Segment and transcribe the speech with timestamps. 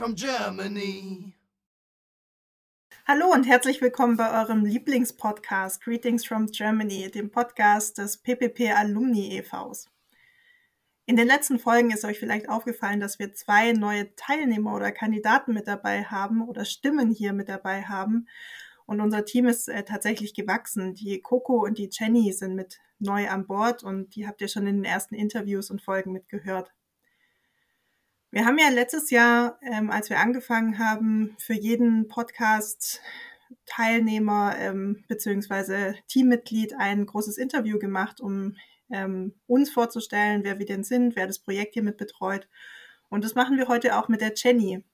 [0.00, 1.34] from Germany.
[3.06, 9.36] Hallo und herzlich willkommen bei eurem Lieblingspodcast Greetings from Germany, dem Podcast des PPP Alumni
[9.36, 9.90] e.V.s.
[11.04, 15.52] In den letzten Folgen ist euch vielleicht aufgefallen, dass wir zwei neue Teilnehmer oder Kandidaten
[15.52, 18.26] mit dabei haben oder Stimmen hier mit dabei haben.
[18.86, 20.94] Und unser Team ist äh, tatsächlich gewachsen.
[20.94, 24.66] Die Coco und die Jenny sind mit neu an Bord und die habt ihr schon
[24.66, 26.72] in den ersten Interviews und Folgen mitgehört.
[28.32, 33.00] Wir haben ja letztes Jahr, ähm, als wir angefangen haben, für jeden Podcast
[33.66, 35.94] Teilnehmer ähm, bzw.
[36.06, 38.56] Teammitglied ein großes Interview gemacht, um
[38.88, 42.48] ähm, uns vorzustellen, wer wir denn sind, wer das Projekt hier mit betreut.
[43.08, 44.84] Und das machen wir heute auch mit der Jenny.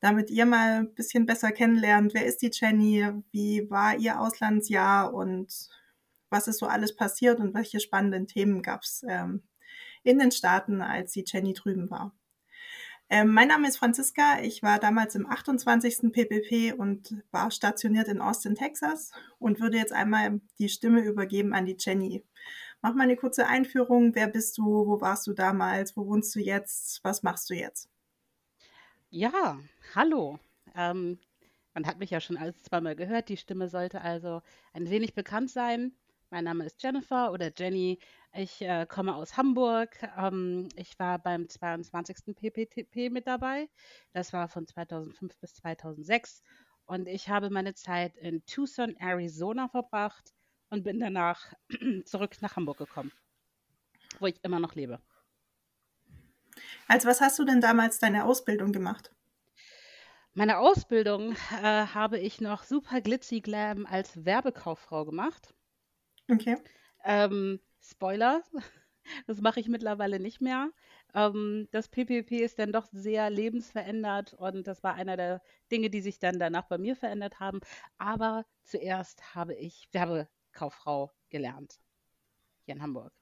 [0.00, 5.14] Damit ihr mal ein bisschen besser kennenlernt, wer ist die Jenny, wie war ihr Auslandsjahr
[5.14, 5.70] und
[6.28, 9.44] was ist so alles passiert und welche spannenden Themen gab es ähm,
[10.02, 12.14] in den Staaten, als die Jenny drüben war.
[13.08, 14.40] Ähm, mein Name ist Franziska.
[14.42, 16.12] Ich war damals im 28.
[16.12, 21.66] PPP und war stationiert in Austin, Texas und würde jetzt einmal die Stimme übergeben an
[21.66, 22.24] die Jenny.
[22.82, 24.14] Mach mal eine kurze Einführung.
[24.14, 24.64] Wer bist du?
[24.64, 25.96] Wo warst du damals?
[25.96, 27.02] Wo wohnst du jetzt?
[27.04, 27.88] Was machst du jetzt?
[29.10, 29.58] Ja,
[29.94, 30.40] hallo.
[30.74, 31.18] Ähm,
[31.74, 33.28] man hat mich ja schon alles zweimal gehört.
[33.28, 35.92] Die Stimme sollte also ein wenig bekannt sein.
[36.30, 38.00] Mein Name ist Jennifer oder Jenny.
[38.32, 39.96] Ich äh, komme aus Hamburg.
[40.18, 42.34] Ähm, ich war beim 22.
[42.34, 43.68] PPTP mit dabei.
[44.12, 46.42] Das war von 2005 bis 2006.
[46.84, 50.34] Und ich habe meine Zeit in Tucson, Arizona verbracht
[50.68, 51.52] und bin danach
[52.04, 53.12] zurück nach Hamburg gekommen,
[54.18, 55.00] wo ich immer noch lebe.
[56.88, 59.12] Als was hast du denn damals deine Ausbildung gemacht?
[60.34, 61.32] Meine Ausbildung
[61.62, 65.54] äh, habe ich noch super glitzy glam als Werbekauffrau gemacht.
[66.30, 66.56] Okay.
[67.04, 68.42] Ähm, Spoiler,
[69.26, 70.70] das mache ich mittlerweile nicht mehr.
[71.14, 76.00] Ähm, das PPP ist dann doch sehr lebensverändert und das war einer der Dinge, die
[76.00, 77.60] sich dann danach bei mir verändert haben.
[77.98, 81.78] Aber zuerst habe ich Werbekauffrau gelernt
[82.64, 83.12] hier in Hamburg.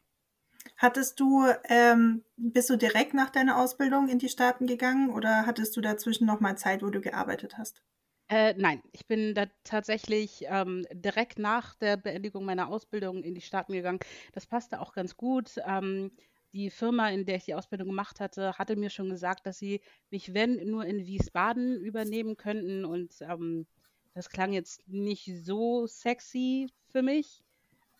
[0.77, 5.77] Hattest du, ähm, bist du direkt nach deiner Ausbildung in die Staaten gegangen oder hattest
[5.77, 7.83] du dazwischen noch mal Zeit, wo du gearbeitet hast?
[8.29, 13.43] Äh, nein, ich bin da tatsächlich ähm, direkt nach der Beendigung meiner Ausbildung in die
[13.43, 13.99] Staaten gegangen.
[14.33, 15.53] Das passte auch ganz gut.
[15.67, 16.11] Ähm,
[16.55, 19.81] die Firma, in der ich die Ausbildung gemacht hatte, hatte mir schon gesagt, dass sie
[20.11, 22.85] mich, wenn, nur in Wiesbaden übernehmen könnten.
[22.85, 23.67] Und ähm,
[24.15, 27.43] das klang jetzt nicht so sexy für mich.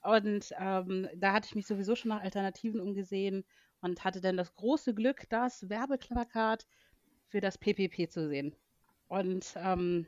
[0.03, 3.45] Und ähm, da hatte ich mich sowieso schon nach Alternativen umgesehen
[3.81, 6.67] und hatte dann das große Glück, das Werbeplakat
[7.29, 8.55] für das PPP zu sehen.
[9.09, 10.07] Und ähm,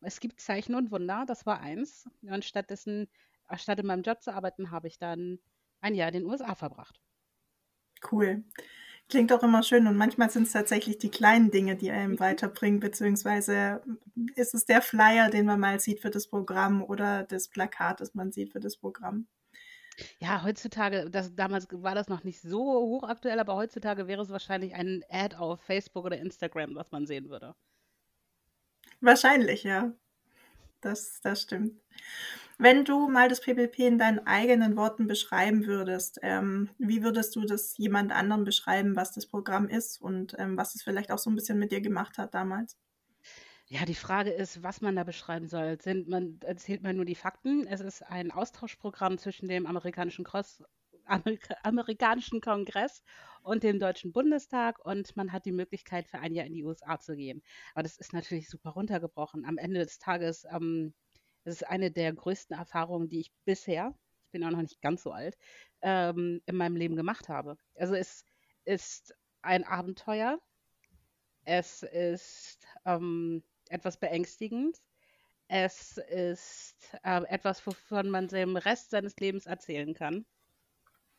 [0.00, 2.08] es gibt Zeichen und Wunder, das war eins.
[2.22, 3.08] Und stattdessen,
[3.56, 5.38] statt in meinem Job zu arbeiten, habe ich dann
[5.80, 7.00] ein Jahr in den USA verbracht.
[8.10, 8.44] Cool.
[9.08, 12.20] Klingt auch immer schön und manchmal sind es tatsächlich die kleinen Dinge, die einem mhm.
[12.20, 13.80] weiterbringen, beziehungsweise
[14.34, 18.14] ist es der Flyer, den man mal sieht für das Programm oder das Plakat, das
[18.14, 19.28] man sieht für das Programm.
[20.18, 24.74] Ja, heutzutage, das, damals war das noch nicht so hochaktuell, aber heutzutage wäre es wahrscheinlich
[24.74, 27.54] ein Ad auf Facebook oder Instagram, was man sehen würde.
[29.00, 29.92] Wahrscheinlich, ja.
[30.80, 31.80] Das, das stimmt.
[32.58, 37.44] Wenn du mal das PPP in deinen eigenen Worten beschreiben würdest, ähm, wie würdest du
[37.44, 41.28] das jemand anderem beschreiben, was das Programm ist und ähm, was es vielleicht auch so
[41.28, 42.78] ein bisschen mit dir gemacht hat damals?
[43.68, 45.78] Ja, die Frage ist, was man da beschreiben soll.
[45.80, 47.66] Sind man, erzählt man nur die Fakten?
[47.66, 50.62] Es ist ein Austauschprogramm zwischen dem amerikanischen Cross
[51.06, 53.02] Amerika amerikanischen Kongress
[53.42, 56.98] und dem Deutschen Bundestag und man hat die Möglichkeit, für ein Jahr in die USA
[56.98, 57.42] zu gehen.
[57.74, 59.44] Aber das ist natürlich super runtergebrochen.
[59.44, 60.94] Am Ende des Tages ähm,
[61.46, 63.94] das ist eine der größten Erfahrungen, die ich bisher,
[64.24, 65.38] ich bin auch noch nicht ganz so alt,
[65.80, 67.56] ähm, in meinem Leben gemacht habe.
[67.76, 68.24] Also es
[68.64, 70.40] ist ein Abenteuer.
[71.44, 74.82] Es ist ähm, etwas beängstigend.
[75.46, 80.26] Es ist äh, etwas, wovon man dem Rest seines Lebens erzählen kann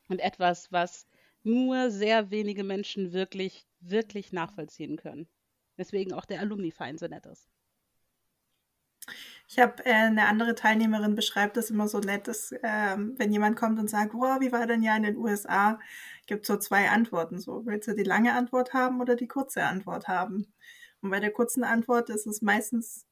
[0.07, 1.07] und etwas, was
[1.43, 5.27] nur sehr wenige Menschen wirklich, wirklich nachvollziehen können.
[5.77, 7.47] Deswegen auch der Alumni-Verein so nett ist.
[9.47, 13.55] Ich habe äh, eine andere Teilnehmerin beschreibt das immer so nett, dass ähm, wenn jemand
[13.55, 15.79] kommt und sagt, wow, wie war denn ja in den USA,
[16.25, 17.39] gibt so zwei Antworten.
[17.39, 20.53] So, willst du die lange Antwort haben oder die kurze Antwort haben?
[21.01, 23.07] Und bei der kurzen Antwort ist es meistens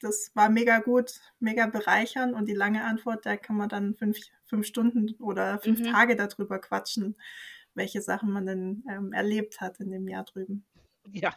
[0.00, 4.18] das war mega gut, mega bereichern und die lange Antwort, da kann man dann fünf,
[4.46, 5.92] fünf Stunden oder fünf mhm.
[5.92, 7.16] Tage darüber quatschen,
[7.74, 10.64] welche Sachen man denn ähm, erlebt hat in dem Jahr drüben.
[11.12, 11.34] Ja.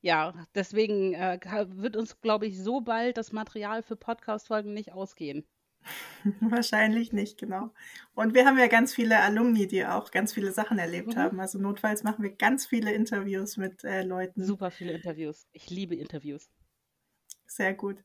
[0.00, 1.38] Ja, deswegen äh,
[1.68, 5.46] wird uns, glaube ich, so bald das Material für Podcast-Folgen nicht ausgehen.
[6.40, 7.70] Wahrscheinlich nicht, genau.
[8.14, 11.16] Und wir haben ja ganz viele Alumni, die auch ganz viele Sachen erlebt Mhm.
[11.16, 11.40] haben.
[11.40, 14.44] Also notfalls machen wir ganz viele Interviews mit äh, Leuten.
[14.44, 15.46] Super viele Interviews.
[15.52, 16.50] Ich liebe Interviews.
[17.46, 18.02] Sehr gut.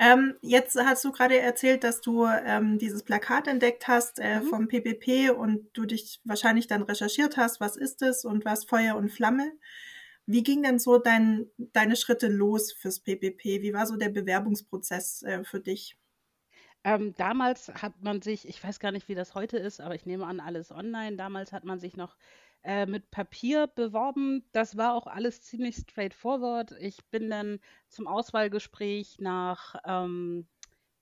[0.00, 4.42] Ähm, jetzt hast du gerade erzählt, dass du ähm, dieses Plakat entdeckt hast äh, Mhm.
[4.42, 8.94] vom PPP und du dich wahrscheinlich dann recherchiert hast, was ist es und was Feuer
[8.96, 9.52] und Flamme.
[10.26, 13.62] Wie ging denn so dein, deine Schritte los fürs PPP?
[13.62, 15.96] Wie war so der Bewerbungsprozess äh, für dich?
[16.84, 20.06] Ähm, damals hat man sich, ich weiß gar nicht, wie das heute ist, aber ich
[20.06, 21.16] nehme an, alles online.
[21.16, 22.16] Damals hat man sich noch
[22.64, 24.44] äh, mit Papier beworben.
[24.52, 26.72] Das war auch alles ziemlich straightforward.
[26.80, 30.46] Ich bin dann zum Auswahlgespräch nach ähm,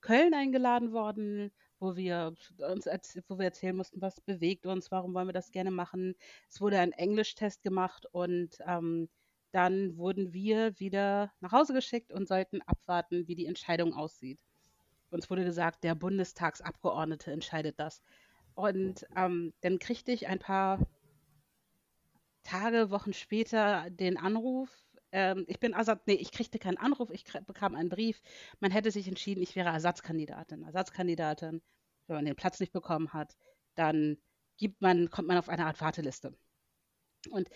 [0.00, 2.34] Köln eingeladen worden, wo wir
[2.70, 6.14] uns wo wir erzählen mussten, was bewegt uns, warum wollen wir das gerne machen.
[6.48, 9.08] Es wurde ein Englischtest gemacht und ähm,
[9.52, 14.38] dann wurden wir wieder nach Hause geschickt und sollten abwarten, wie die Entscheidung aussieht.
[15.10, 18.02] Uns wurde gesagt, der Bundestagsabgeordnete entscheidet das.
[18.54, 20.80] Und ähm, dann kriegte ich ein paar
[22.46, 24.70] Tage, Wochen später den Anruf.
[25.12, 28.22] Ähm, ich bin Ersatz, nee, ich kriegte keinen Anruf, ich bekam einen Brief.
[28.60, 30.62] Man hätte sich entschieden, ich wäre Ersatzkandidatin.
[30.62, 31.62] Ersatzkandidatin,
[32.06, 33.36] wenn man den Platz nicht bekommen hat,
[33.74, 34.16] dann
[34.56, 36.36] gibt man, kommt man auf eine Art Warteliste.
[37.30, 37.48] Und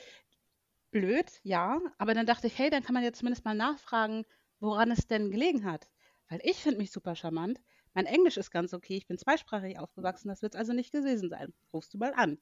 [0.91, 4.25] blöd, ja, aber dann dachte ich, hey, dann kann man jetzt zumindest mal nachfragen,
[4.59, 5.89] woran es denn gelegen hat.
[6.29, 7.61] Weil ich finde mich super charmant.
[7.95, 11.29] Mein Englisch ist ganz okay, ich bin zweisprachig aufgewachsen, das wird es also nicht gewesen
[11.29, 11.53] sein.
[11.73, 12.39] Rufst du mal an.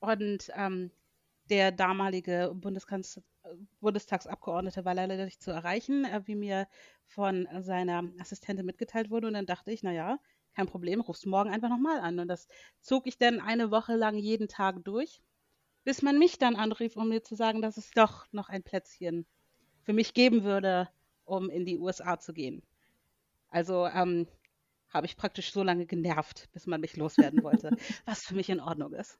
[0.00, 0.90] Und ähm,
[1.50, 3.20] der damalige Bundeskanz
[3.80, 6.66] Bundestagsabgeordnete war leider nicht zu erreichen, äh, wie mir
[7.06, 9.26] von seiner Assistentin mitgeteilt wurde.
[9.26, 10.18] Und dann dachte ich, naja,
[10.54, 12.18] kein Problem, rufst morgen einfach nochmal an.
[12.18, 12.48] Und das
[12.80, 15.20] zog ich dann eine Woche lang jeden Tag durch,
[15.84, 19.26] bis man mich dann anrief, um mir zu sagen, dass es doch noch ein Plätzchen
[19.82, 20.88] für mich geben würde,
[21.24, 22.62] um in die USA zu gehen.
[23.48, 24.26] Also ähm,
[24.88, 27.70] habe ich praktisch so lange genervt, bis man mich loswerden wollte,
[28.06, 29.18] was für mich in Ordnung ist.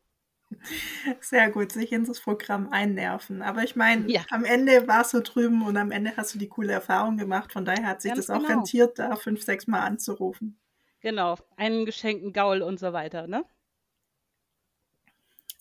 [1.20, 3.42] Sehr gut, sich in das Programm einnerven.
[3.42, 4.22] Aber ich meine, Ja.
[4.30, 7.52] am Ende warst du drüben und am Ende hast du die coole Erfahrung gemacht.
[7.52, 8.58] Von daher hat sich Ganz das auch genau.
[8.58, 10.58] rentiert, da fünf, sechs Mal anzurufen.
[11.00, 13.44] Genau, einen geschenkten Gaul und so weiter, ne?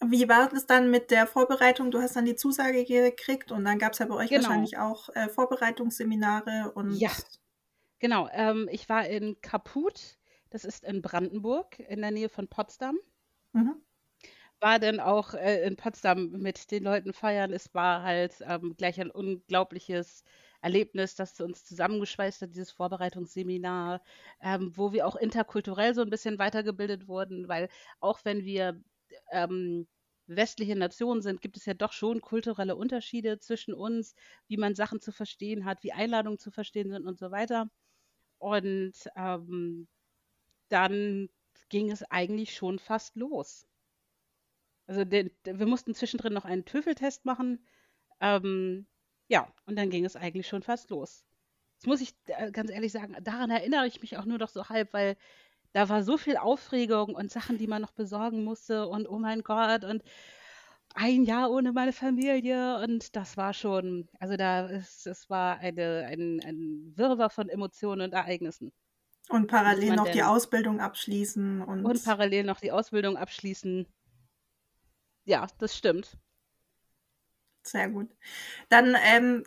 [0.06, 1.90] Wie war das dann mit der Vorbereitung?
[1.92, 4.44] Du hast dann die Zusage gekriegt und dann gab es ja bei euch Genau.
[4.44, 7.12] wahrscheinlich auch äh, Vorbereitungsseminare und Ja.
[8.00, 10.18] Genau, ähm, ich war in Kaput,
[10.50, 12.98] das ist in Brandenburg, in der Nähe von Potsdam.
[13.54, 13.76] Mhm.
[14.62, 17.52] War dann auch äh, in Potsdam mit den Leuten feiern.
[17.52, 20.24] Es war halt ähm, gleich ein unglaubliches
[20.62, 24.02] Erlebnis, das uns zusammengeschweißt hat, dieses Vorbereitungsseminar,
[24.42, 27.68] ähm, wo wir auch interkulturell so ein bisschen weitergebildet wurden, weil
[28.00, 28.82] auch wenn wir
[29.32, 29.88] ähm,
[30.28, 34.16] westliche Nationen sind, gibt es ja doch schon kulturelle Unterschiede zwischen uns,
[34.48, 37.68] wie man Sachen zu verstehen hat, wie Einladungen zu verstehen sind und so weiter.
[38.40, 39.88] Und ähm,
[40.70, 41.30] dann
[41.70, 43.68] ging es eigentlich schon fast los.
[44.88, 47.66] Also den, wir mussten zwischendrin noch einen Töfeltest machen.
[48.20, 48.86] Ähm,
[49.28, 51.26] ja, und dann ging es eigentlich schon fast los.
[51.80, 54.70] Das muss ich äh, ganz ehrlich sagen, daran erinnere ich mich auch nur noch so
[54.70, 55.18] halb, weil
[55.74, 59.42] da war so viel Aufregung und Sachen, die man noch besorgen musste und oh mein
[59.42, 60.04] Gott und
[60.96, 66.06] ein Jahr ohne meine Familie und das war schon, also da ist, es war eine,
[66.08, 68.72] ein, ein Wirrwarr von Emotionen und Ereignissen.
[69.30, 73.88] Und parallel noch die denn Ausbildung abschließen und, und parallel noch die Ausbildung abschließen.
[75.26, 76.18] Ja, das stimmt.
[77.64, 78.10] sehr gut.
[78.70, 79.44] Dann ähm,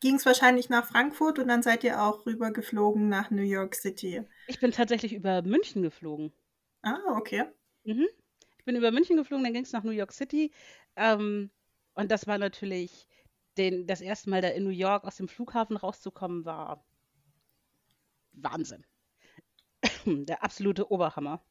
[0.00, 4.22] ging es wahrscheinlich nach Frankfurt und dann seid ihr auch rübergeflogen nach New York City.
[4.46, 6.32] Ich bin tatsächlich über München geflogen.
[6.82, 7.44] Ah, okay.
[7.84, 8.06] Mhm.
[8.58, 10.52] Ich bin über München geflogen, dann ging es nach New York City.
[10.96, 11.50] Ähm,
[11.94, 13.08] und das war natürlich
[13.56, 16.84] den, das erste Mal da in New York aus dem Flughafen rauszukommen, war
[18.32, 18.84] Wahnsinn.
[20.06, 21.42] Der absolute Oberhammer.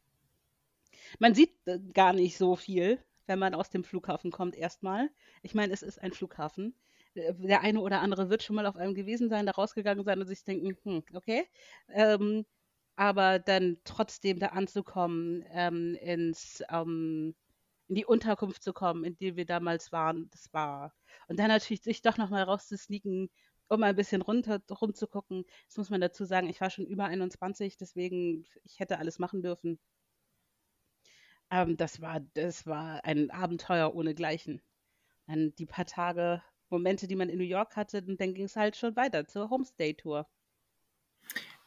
[1.20, 5.10] Man sieht äh, gar nicht so viel, wenn man aus dem Flughafen kommt, erstmal.
[5.42, 6.76] Ich meine, es ist ein Flughafen.
[7.16, 10.20] Äh, Der eine oder andere wird schon mal auf einem gewesen sein, da rausgegangen sein
[10.20, 11.46] und sich denken, hm, okay.
[11.90, 12.46] Ähm,
[12.96, 17.36] aber dann trotzdem da anzukommen, ähm, ins, ähm,
[17.88, 20.94] in die Unterkunft zu kommen, in der wir damals waren, das war.
[21.28, 23.30] Und dann natürlich sich doch nochmal rauszusneaken,
[23.70, 25.46] um ein bisschen runter rumzugucken.
[25.68, 29.42] Das muss man dazu sagen, ich war schon über 21, deswegen ich hätte alles machen
[29.42, 29.80] dürfen.
[31.50, 34.62] Ähm, das war, das war ein Abenteuer ohnegleichen.
[35.28, 38.56] Dann die paar Tage, Momente, die man in New York hatte, und dann ging es
[38.56, 40.28] halt schon weiter zur Homestay-Tour.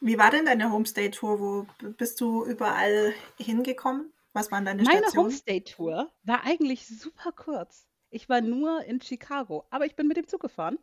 [0.00, 1.40] Wie war denn deine Homestay-Tour?
[1.40, 4.12] Wo bist du überall hingekommen?
[4.32, 5.26] Was waren deine Meine Stationen?
[5.26, 7.86] Homestay-Tour war eigentlich super kurz.
[8.10, 10.78] Ich war nur in Chicago, aber ich bin mit dem Zug gefahren.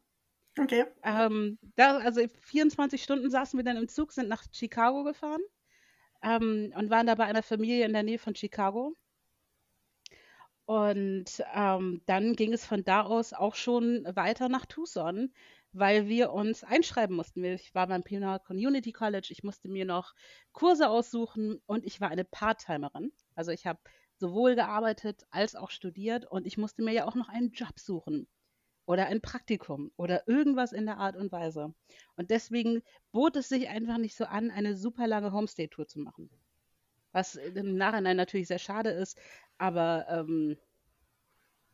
[0.60, 0.86] Okay.
[1.04, 5.42] Ähm, da, also 24 Stunden saßen wir dann im Zug, sind nach Chicago gefahren.
[6.24, 8.96] Ähm, und waren da bei einer Familie in der Nähe von Chicago.
[10.66, 15.34] Und ähm, dann ging es von da aus auch schon weiter nach Tucson,
[15.72, 17.44] weil wir uns einschreiben mussten.
[17.46, 20.14] Ich war beim Pioneer Community College, ich musste mir noch
[20.52, 23.14] Kurse aussuchen und ich war eine Part-Timerin.
[23.36, 23.80] Also ich habe
[24.18, 28.28] sowohl gearbeitet als auch studiert und ich musste mir ja auch noch einen Job suchen
[28.88, 31.74] oder ein Praktikum oder irgendwas in der Art und Weise.
[32.16, 36.30] Und deswegen bot es sich einfach nicht so an, eine super lange Homestay-Tour zu machen.
[37.12, 39.20] Was im Nachhinein natürlich sehr schade ist,
[39.58, 40.58] aber ähm,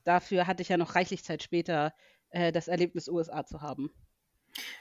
[0.04, 1.94] dafür hatte ich ja noch reichlich Zeit später,
[2.32, 3.92] äh, das Erlebnis USA zu haben.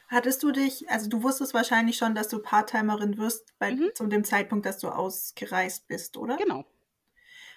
[0.08, 3.90] Hattest du dich, also du wusstest wahrscheinlich schon, dass du Part-Timerin wirst bei, mhm.
[3.94, 6.36] zu dem Zeitpunkt, dass du ausgereist bist, oder?
[6.38, 6.64] Genau.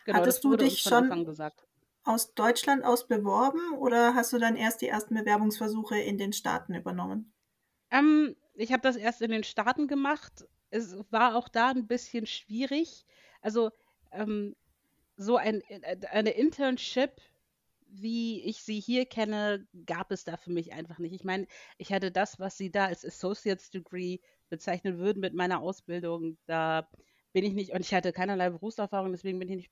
[0.04, 1.10] genau Hattest du dich schon
[2.06, 6.76] aus Deutschland aus beworben oder hast du dann erst die ersten Bewerbungsversuche in den Staaten
[6.76, 7.34] übernommen?
[7.92, 10.46] Ähm, ich habe das erst in den Staaten gemacht.
[10.70, 13.06] Es war auch da ein bisschen schwierig.
[13.42, 13.72] Also
[14.12, 14.56] ähm,
[15.18, 15.64] so ein,
[16.12, 17.22] eine Internship,
[17.88, 21.14] wie ich sie hier kenne, gab es da für mich einfach nicht.
[21.14, 21.48] Ich meine,
[21.78, 24.20] ich hatte das, was sie da als Associate's Degree
[24.50, 26.38] bezeichnen würden mit meiner Ausbildung.
[26.46, 26.88] Da
[27.36, 29.72] bin ich nicht, und ich hatte keinerlei Berufserfahrung, deswegen bin ich nicht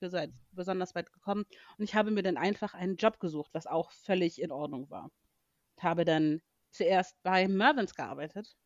[0.52, 1.46] besonders weit gekommen.
[1.78, 5.10] Und ich habe mir dann einfach einen Job gesucht, was auch völlig in Ordnung war.
[5.78, 6.42] Ich habe dann
[6.72, 8.58] zuerst bei Mervyn's gearbeitet,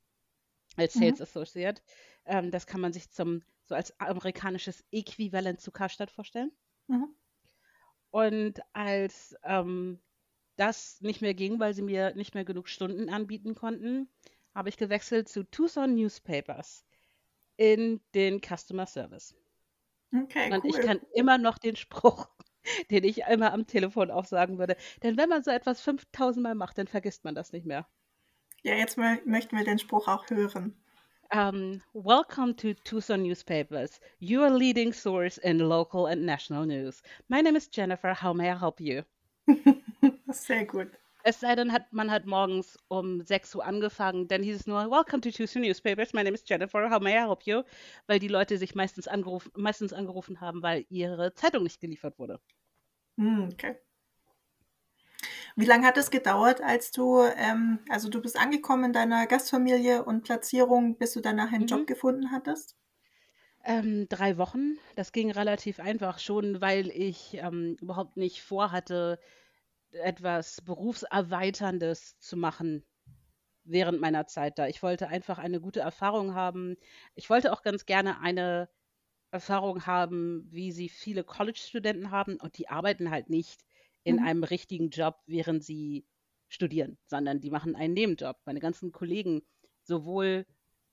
[0.77, 0.99] als mhm.
[1.01, 1.23] Sales mhm.
[1.23, 1.81] Associate.
[2.25, 6.51] Ähm, das kann man sich zum, so als amerikanisches Äquivalent zu Karstadt vorstellen.
[6.87, 7.15] Mhm.
[8.09, 10.01] Und als ähm,
[10.55, 14.09] das nicht mehr ging, weil sie mir nicht mehr genug Stunden anbieten konnten,
[14.55, 16.86] habe ich gewechselt zu Tucson Newspapers
[17.57, 19.35] in den Customer Service.
[20.15, 20.69] Okay, Und cool.
[20.69, 22.29] ich kann immer noch den Spruch,
[22.91, 24.77] den ich immer am Telefon auch sagen würde.
[25.03, 27.87] Denn wenn man so etwas 5000 Mal macht, dann vergisst man das nicht mehr.
[28.63, 30.75] Ja, jetzt möchten wir den Spruch auch hören.
[31.33, 37.01] Um, welcome to Tucson Newspapers, your leading source in local and national news.
[37.27, 38.13] My name is Jennifer.
[38.13, 39.03] How may I help you?
[40.31, 40.89] Sehr gut.
[41.29, 44.89] Es sei denn, hat, man hat morgens um 6 Uhr angefangen, dann hieß es nur,
[44.89, 47.63] Welcome to Tucson Newspapers, my name is Jennifer, how may I help you?
[48.05, 52.39] Weil die Leute sich meistens angerufen, meistens angerufen haben, weil ihre Zeitung nicht geliefert wurde.
[53.17, 53.75] Hm, okay.
[55.57, 60.05] Wie lange hat es gedauert, als du, ähm, also du bist angekommen in deiner Gastfamilie
[60.05, 61.67] und Platzierung, bis du danach einen mhm.
[61.67, 62.77] Job gefunden hattest?
[63.65, 64.77] Ähm, drei Wochen.
[64.95, 69.19] Das ging relativ einfach schon, weil ich ähm, überhaupt nicht vorhatte,
[69.91, 72.83] etwas Berufserweiterndes zu machen
[73.63, 74.67] während meiner Zeit da.
[74.67, 76.77] Ich wollte einfach eine gute Erfahrung haben.
[77.15, 78.69] Ich wollte auch ganz gerne eine
[79.31, 83.61] Erfahrung haben, wie sie viele College-Studenten haben und die arbeiten halt nicht
[84.03, 84.25] in mhm.
[84.25, 86.05] einem richtigen Job, während sie
[86.47, 88.37] studieren, sondern die machen einen Nebenjob.
[88.45, 89.41] Meine ganzen Kollegen,
[89.83, 90.45] sowohl,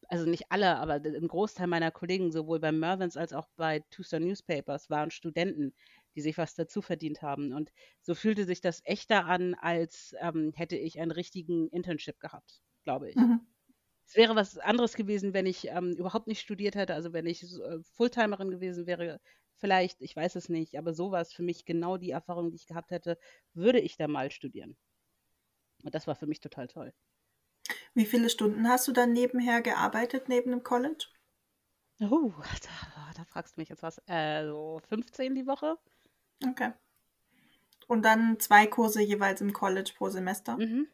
[0.09, 4.25] also nicht alle, aber ein Großteil meiner Kollegen, sowohl bei Mervyn's als auch bei Tucson
[4.25, 5.73] Newspapers, waren Studenten,
[6.15, 7.53] die sich was dazu verdient haben.
[7.53, 12.63] Und so fühlte sich das echter an, als ähm, hätte ich einen richtigen Internship gehabt,
[12.85, 13.17] glaube ich.
[13.17, 13.41] Mhm.
[14.07, 17.43] Es wäre was anderes gewesen, wenn ich ähm, überhaupt nicht studiert hätte, also wenn ich
[17.43, 19.21] äh, Fulltimerin gewesen wäre,
[19.57, 22.57] vielleicht, ich weiß es nicht, aber so war es für mich genau die Erfahrung, die
[22.57, 23.19] ich gehabt hätte,
[23.55, 24.77] würde ich da mal studieren.
[25.83, 26.93] Und das war für mich total toll.
[27.95, 31.07] Wie viele Stunden hast du dann nebenher gearbeitet, neben dem College?
[32.01, 34.01] Oh, da, da fragst du mich jetzt was.
[34.07, 35.79] Äh, so 15 die Woche.
[36.43, 36.73] Okay.
[37.87, 40.57] Und dann zwei Kurse jeweils im College pro Semester?
[40.57, 40.89] Mhm.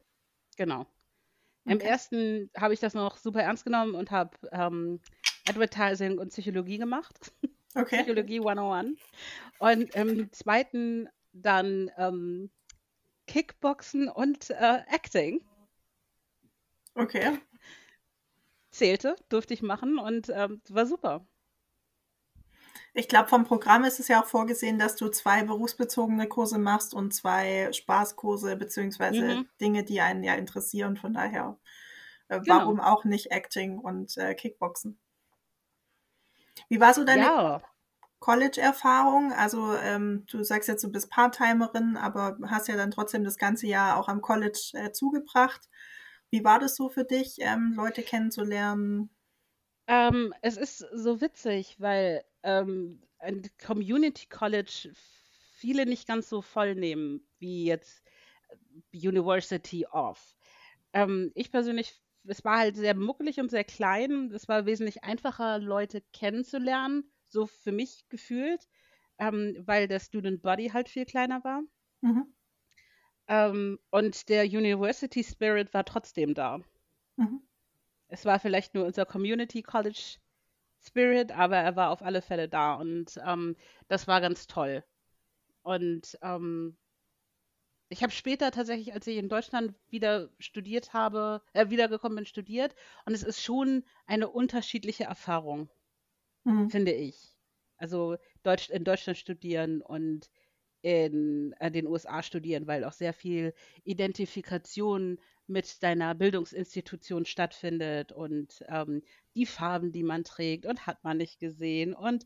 [0.57, 0.81] Genau.
[0.81, 1.75] Okay.
[1.75, 5.01] Im ersten habe ich das noch super ernst genommen und habe ähm,
[5.49, 7.33] Advertising und Psychologie gemacht.
[7.77, 7.99] Okay.
[7.99, 8.99] Psychologie 101.
[9.61, 12.51] Und im zweiten dann ähm,
[13.29, 15.41] Kickboxen und äh, Acting.
[16.97, 17.39] Okay.
[18.73, 21.25] Zählte, durfte ich machen und ähm, war super.
[22.93, 26.93] Ich glaube, vom Programm ist es ja auch vorgesehen, dass du zwei berufsbezogene Kurse machst
[26.93, 29.49] und zwei Spaßkurse beziehungsweise mhm.
[29.61, 30.97] Dinge, die einen ja interessieren.
[30.97, 31.57] Von daher,
[32.29, 32.57] äh, genau.
[32.59, 34.99] warum auch nicht Acting und äh, Kickboxen?
[36.69, 37.63] Wie war so deine ja.
[38.19, 39.33] College-Erfahrung?
[39.33, 43.67] Also ähm, du sagst jetzt, du bist Part-Timerin, aber hast ja dann trotzdem das ganze
[43.67, 45.69] Jahr auch am College äh, zugebracht.
[46.31, 49.11] Wie war das so für dich, ähm, Leute kennenzulernen?
[49.91, 54.93] Ähm, es ist so witzig, weil ähm, ein Community College
[55.57, 58.05] viele nicht ganz so voll nehmen wie jetzt
[58.95, 60.37] University of.
[60.93, 64.31] Ähm, ich persönlich es war halt sehr muckelig und sehr klein.
[64.33, 68.69] Es war wesentlich einfacher, Leute kennenzulernen, so für mich gefühlt,
[69.19, 71.63] ähm, weil der Student Body halt viel kleiner war.
[72.03, 72.33] Mhm.
[73.27, 76.61] Ähm, und der University Spirit war trotzdem da.
[77.17, 77.43] Mhm.
[78.11, 80.19] Es war vielleicht nur unser Community College
[80.83, 83.57] Spirit, aber er war auf alle Fälle da und ähm,
[83.89, 84.85] das war ganz toll.
[85.63, 86.77] Und ähm,
[87.91, 92.75] ich habe später tatsächlich, als ich in Deutschland wieder studiert habe, äh, wiedergekommen bin, studiert.
[93.05, 95.69] Und es ist schon eine unterschiedliche Erfahrung,
[96.45, 96.71] mhm.
[96.71, 97.37] finde ich.
[97.77, 100.31] Also Deutsch, in Deutschland studieren und
[100.83, 108.65] in äh, den USA studieren, weil auch sehr viel Identifikation mit deiner Bildungsinstitution stattfindet und
[108.69, 109.03] ähm,
[109.35, 112.25] die Farben, die man trägt und hat man nicht gesehen und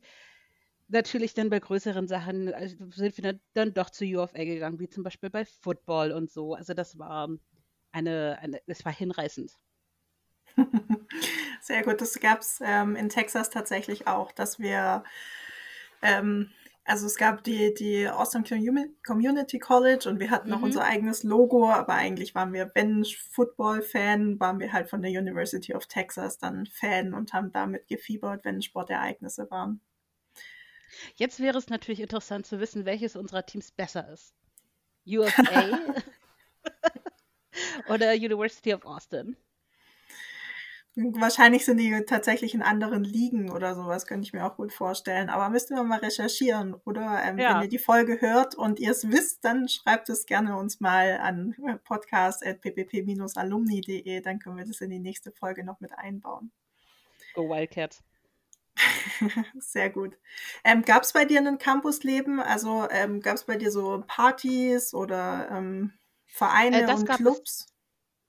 [0.89, 5.03] natürlich dann bei größeren Sachen also sind wir dann doch zu UFA gegangen, wie zum
[5.03, 6.55] Beispiel bei Football und so.
[6.55, 7.29] Also das war
[7.93, 9.53] eine, eine das war hinreißend.
[11.61, 15.05] Sehr gut, das gab es ähm, in Texas tatsächlich auch, dass wir,
[16.03, 16.51] ähm,
[16.85, 18.45] also es gab die, die Awesome
[19.07, 20.55] Community College und wir hatten mhm.
[20.55, 25.11] auch unser eigenes Logo, aber eigentlich waren wir, wenn Football-Fan, waren wir halt von der
[25.11, 29.81] University of Texas dann Fan und haben damit gefiebert, wenn Sportereignisse waren.
[31.17, 34.35] Jetzt wäre es natürlich interessant zu wissen, welches unserer Teams besser ist.
[35.07, 35.79] USA
[37.89, 39.37] oder University of Austin?
[40.97, 45.29] Wahrscheinlich sind die tatsächlich in anderen Ligen oder sowas, könnte ich mir auch gut vorstellen.
[45.29, 46.75] Aber müssten wir mal recherchieren.
[46.85, 47.57] Oder ähm, ja.
[47.57, 51.19] wenn ihr die Folge hört und ihr es wisst, dann schreibt es gerne uns mal
[51.21, 54.21] an podcast.ppp-alumni.de.
[54.21, 56.53] Dann können wir das in die nächste Folge noch mit einbauen.
[57.35, 58.05] Go Wildcats.
[59.59, 60.17] Sehr gut.
[60.63, 62.39] Ähm, gab es bei dir ein Campusleben?
[62.39, 65.93] Also ähm, gab es bei dir so Partys oder ähm,
[66.27, 67.74] Vereine äh, und Clubs?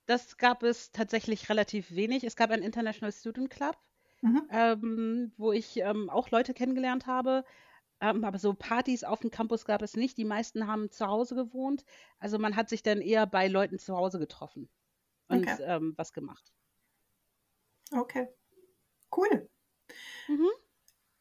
[0.05, 2.23] Das gab es tatsächlich relativ wenig.
[2.23, 3.77] Es gab einen International Student Club,
[4.21, 4.47] mhm.
[4.51, 7.43] Ähm, wo ich ähm, auch Leute kennengelernt habe.
[8.01, 10.17] Ähm, aber so Partys auf dem Campus gab es nicht.
[10.17, 11.85] Die meisten haben zu Hause gewohnt.
[12.19, 14.69] Also man hat sich dann eher bei Leuten zu Hause getroffen
[15.27, 15.79] und okay.
[15.95, 16.53] was gemacht.
[17.91, 18.27] Okay.
[19.15, 19.49] Cool.
[20.27, 20.49] Mhm.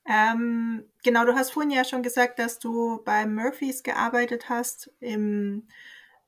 [0.07, 5.69] Ähm, genau, du hast vorhin ja schon gesagt, dass du bei Murphys gearbeitet hast im,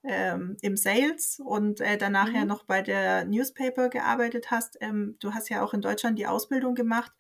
[0.06, 2.34] ähm, im Sales und äh, danach mhm.
[2.34, 4.76] ja noch bei der Newspaper gearbeitet hast.
[4.80, 7.12] Ähm, du hast ja auch in Deutschland die Ausbildung gemacht.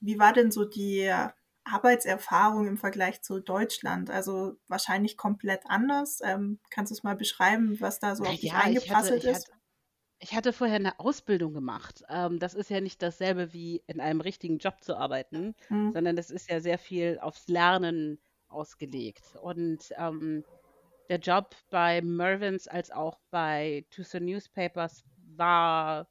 [0.00, 1.10] Wie war denn so die
[1.64, 4.10] Arbeitserfahrung im Vergleich zu Deutschland?
[4.10, 6.20] Also wahrscheinlich komplett anders.
[6.22, 9.48] Ähm, kannst du es mal beschreiben, was da so auf dich ja, eingeprasselt ist?
[9.48, 9.58] Hatte,
[10.18, 12.02] ich hatte vorher eine Ausbildung gemacht.
[12.08, 15.92] Ähm, das ist ja nicht dasselbe wie in einem richtigen Job zu arbeiten, mhm.
[15.92, 18.18] sondern das ist ja sehr viel aufs Lernen
[18.48, 19.36] ausgelegt.
[19.40, 20.44] Und ähm,
[21.08, 25.04] der Job bei Mervyn's als auch bei Tucson Newspapers
[25.36, 26.08] war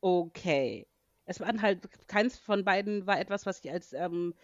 [0.00, 0.86] okay.
[1.26, 4.34] Es waren halt, keins von beiden war etwas, was ich als, ähm,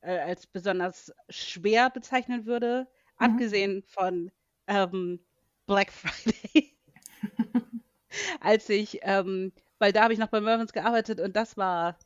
[0.00, 3.26] äh, als besonders schwer bezeichnen würde, mhm.
[3.26, 4.30] abgesehen von
[4.66, 5.20] ähm,
[5.66, 6.76] Black Friday
[8.40, 11.98] als ich, ähm, weil da habe ich noch bei Mervyn's gearbeitet und das war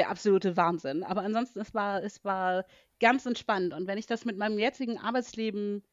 [0.00, 1.04] der absolute Wahnsinn.
[1.04, 2.64] Aber ansonsten, es war, es war
[3.00, 3.74] ganz entspannt.
[3.74, 5.84] Und wenn ich das mit meinem jetzigen Arbeitsleben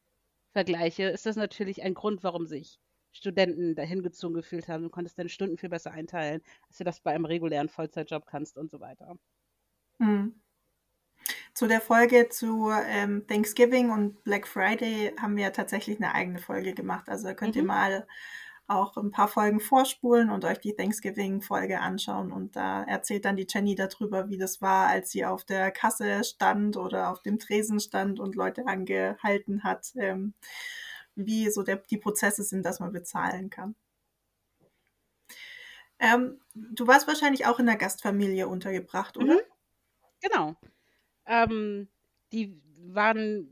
[0.52, 2.80] vergleiche, ist das natürlich ein Grund, warum sich
[3.12, 4.82] Studenten dahin gezogen gefühlt haben.
[4.82, 8.56] Du konntest deine Stunden viel besser einteilen, als du das bei einem regulären Vollzeitjob kannst
[8.56, 9.18] und so weiter.
[10.00, 10.40] Hm.
[11.52, 16.72] Zu der Folge zu ähm, Thanksgiving und Black Friday haben wir tatsächlich eine eigene Folge
[16.72, 17.10] gemacht.
[17.10, 17.60] Also könnt mhm.
[17.60, 18.06] ihr mal
[18.68, 22.30] auch ein paar Folgen vorspulen und euch die Thanksgiving-Folge anschauen.
[22.30, 26.22] Und da erzählt dann die Jenny darüber, wie das war, als sie auf der Kasse
[26.22, 30.34] stand oder auf dem Tresen stand und Leute angehalten hat, ähm,
[31.14, 33.74] wie so der, die Prozesse sind, dass man bezahlen kann.
[35.98, 39.34] Ähm, du warst wahrscheinlich auch in der Gastfamilie untergebracht, oder?
[39.34, 39.40] Mhm.
[40.20, 40.56] Genau.
[41.26, 41.88] Ähm,
[42.32, 43.50] die waren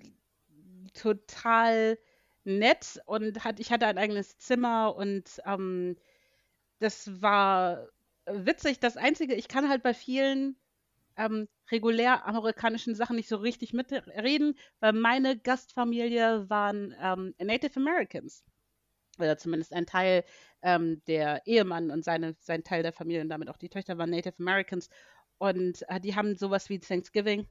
[0.94, 1.98] total
[2.46, 5.96] nett und hat, ich hatte ein eigenes Zimmer und ähm,
[6.78, 7.88] das war
[8.26, 8.80] witzig.
[8.80, 10.56] Das Einzige, ich kann halt bei vielen
[11.16, 18.44] ähm, regulär amerikanischen Sachen nicht so richtig mitreden, weil meine Gastfamilie waren ähm, Native Americans.
[19.18, 20.24] Oder zumindest ein Teil
[20.62, 24.10] ähm, der Ehemann und seine, sein Teil der Familie und damit auch die Töchter waren
[24.10, 24.90] Native Americans.
[25.38, 27.48] Und äh, die haben sowas wie Thanksgiving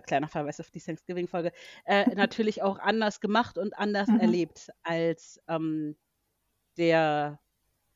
[0.00, 1.52] kleiner Verweis auf die Thanksgiving-Folge,
[1.84, 4.20] äh, natürlich auch anders gemacht und anders mhm.
[4.20, 5.96] erlebt als ähm,
[6.76, 7.38] der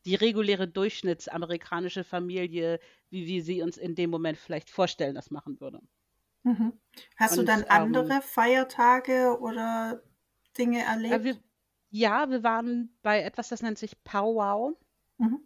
[0.05, 2.79] die reguläre durchschnittsamerikanische Familie,
[3.11, 5.81] wie wir sie uns in dem Moment vielleicht vorstellen, das machen würde.
[6.45, 6.73] Mhm.
[7.17, 10.01] Hast und, du dann andere ähm, Feiertage oder
[10.57, 11.15] Dinge erlebt?
[11.15, 11.37] Äh, wir,
[11.91, 14.77] ja, wir waren bei etwas, das nennt sich Powwow.
[15.19, 15.41] Mhm.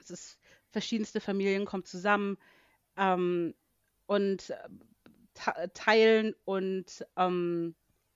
[0.00, 0.38] Es ist
[0.70, 2.38] verschiedenste Familien kommen zusammen
[2.96, 3.54] ähm,
[4.06, 4.52] und
[5.74, 7.74] teilen und ähm,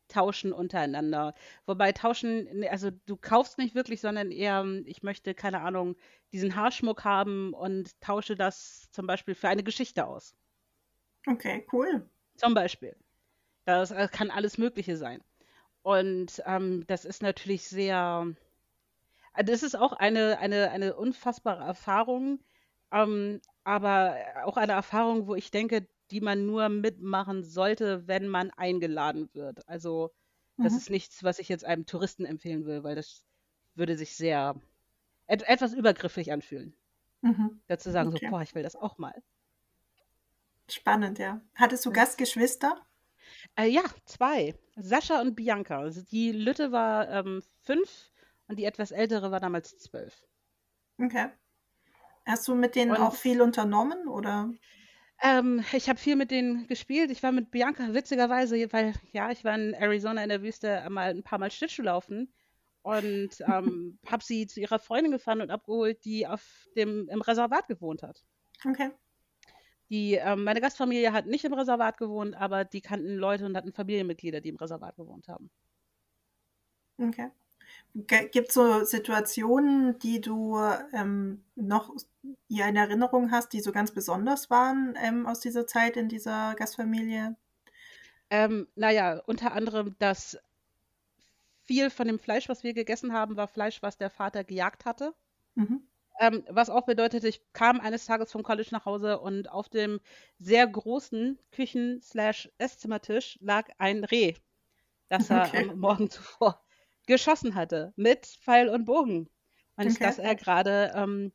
[0.09, 1.35] tauschen untereinander.
[1.67, 5.97] Wobei tauschen, also du kaufst nicht wirklich, sondern eher, ich möchte, keine Ahnung,
[6.33, 10.35] diesen Haarschmuck haben und tausche das zum Beispiel für eine Geschichte aus.
[11.27, 12.09] Okay, cool.
[12.37, 12.97] Zum Beispiel.
[13.65, 15.23] Das äh, kann alles Mögliche sein.
[15.83, 18.27] Und ähm, das ist natürlich sehr,
[19.35, 22.41] äh, das ist auch eine, eine, eine unfassbare Erfahrung,
[22.93, 28.51] ähm, aber auch eine Erfahrung, wo ich denke, die man nur mitmachen sollte, wenn man
[28.51, 29.69] eingeladen wird.
[29.69, 30.13] Also
[30.57, 30.79] das mhm.
[30.79, 33.25] ist nichts, was ich jetzt einem Touristen empfehlen will, weil das
[33.75, 34.55] würde sich sehr
[35.27, 36.75] et etwas übergriffig anfühlen.
[37.21, 37.61] Mhm.
[37.67, 38.27] Dazu sagen okay.
[38.27, 39.23] so, boah, ich will das auch mal.
[40.69, 41.41] Spannend, ja.
[41.55, 42.85] Hattest du Gastgeschwister?
[43.57, 44.55] Äh, ja, zwei.
[44.77, 45.79] Sascha und Bianca.
[45.79, 48.11] Also die Lütte war ähm, fünf
[48.49, 50.23] und die etwas ältere war damals zwölf.
[50.99, 51.29] Okay.
[52.25, 54.51] Hast du mit denen und, auch viel unternommen oder?
[55.23, 57.11] Ähm, ich habe viel mit denen gespielt.
[57.11, 61.11] Ich war mit Bianca witzigerweise, weil ja, ich war in Arizona in der Wüste mal
[61.11, 62.33] ein paar Mal Schlittschuh laufen
[62.83, 67.67] und ähm, habe sie zu ihrer Freundin gefahren und abgeholt, die auf dem im Reservat
[67.67, 68.23] gewohnt hat.
[68.65, 68.91] Okay.
[69.89, 73.73] Die, ähm, meine Gastfamilie hat nicht im Reservat gewohnt, aber die kannten Leute und hatten
[73.73, 75.51] Familienmitglieder, die im Reservat gewohnt haben.
[76.99, 77.31] Okay.
[77.95, 80.59] Gibt es so Situationen, die du
[80.93, 81.95] ähm, noch
[82.47, 86.55] ja, in Erinnerung hast, die so ganz besonders waren ähm, aus dieser Zeit in dieser
[86.57, 87.37] Gastfamilie?
[88.29, 90.39] Ähm, naja, unter anderem, dass
[91.63, 95.15] viel von dem Fleisch, was wir gegessen haben, war Fleisch, was der Vater gejagt hatte.
[95.55, 95.83] Mhm.
[96.21, 100.01] Ähm, was auch bedeutet, ich kam eines Tages vom College nach Hause und auf dem
[100.39, 104.35] sehr großen Küchen-Esszimmertisch lag ein Reh,
[105.09, 105.71] das er okay.
[105.71, 106.66] am Morgen zuvor
[107.07, 109.29] geschossen hatte mit Pfeil und Bogen.
[109.77, 110.05] Und okay.
[110.05, 111.33] dass er gerade ähm,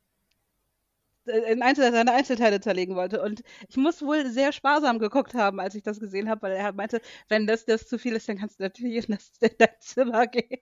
[1.26, 3.22] in Einzel seine Einzelteile zerlegen wollte.
[3.22, 6.72] Und ich muss wohl sehr sparsam geguckt haben, als ich das gesehen habe, weil er
[6.72, 9.80] meinte, wenn das, das zu viel ist, dann kannst du natürlich in, das, in dein
[9.80, 10.60] Zimmer gehen.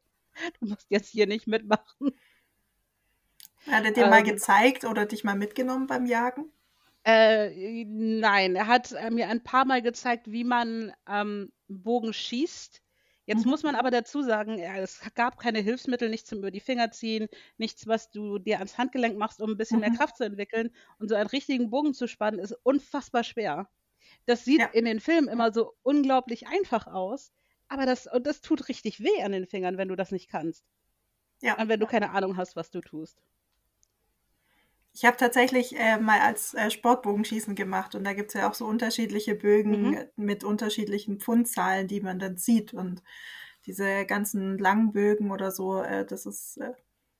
[0.61, 2.13] Du musst jetzt hier nicht mitmachen.
[3.67, 6.53] Hat er dir ähm, mal gezeigt oder dich mal mitgenommen beim Jagen?
[7.05, 12.83] Äh, nein, er hat äh, mir ein paar Mal gezeigt, wie man ähm, Bogen schießt.
[13.31, 16.91] Jetzt muss man aber dazu sagen, es gab keine Hilfsmittel, nichts zum über die Finger
[16.91, 19.87] ziehen, nichts, was du dir ans Handgelenk machst, um ein bisschen mhm.
[19.87, 20.71] mehr Kraft zu entwickeln.
[20.99, 23.69] Und so einen richtigen Bogen zu spannen, ist unfassbar schwer.
[24.27, 24.67] Das sieht ja.
[24.67, 27.33] in den Filmen immer so unglaublich einfach aus,
[27.69, 30.65] aber das, und das tut richtig weh an den Fingern, wenn du das nicht kannst.
[31.41, 31.57] Ja.
[31.57, 33.23] Und wenn du keine Ahnung hast, was du tust.
[34.93, 38.55] Ich habe tatsächlich äh, mal als äh, Sportbogenschießen gemacht und da gibt es ja auch
[38.55, 39.99] so unterschiedliche Bögen mhm.
[40.17, 42.75] mit unterschiedlichen Pfundzahlen, die man dann sieht.
[42.75, 43.03] Und
[43.67, 46.73] diese ganzen langen Bögen oder so, äh, das ist, äh,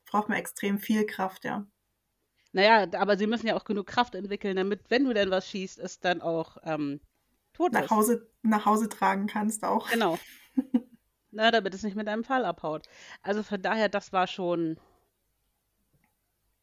[0.05, 1.67] braucht man extrem viel Kraft, ja.
[2.53, 5.79] Naja, aber sie müssen ja auch genug Kraft entwickeln, damit, wenn du denn was schießt,
[5.79, 7.01] es dann auch ähm,
[7.53, 7.91] tot nach ist.
[7.91, 9.89] Hause, nach Hause tragen kannst auch.
[9.91, 10.19] Genau.
[11.31, 12.89] Na, damit es nicht mit deinem Fall abhaut.
[13.23, 14.81] Also von daher, das war schon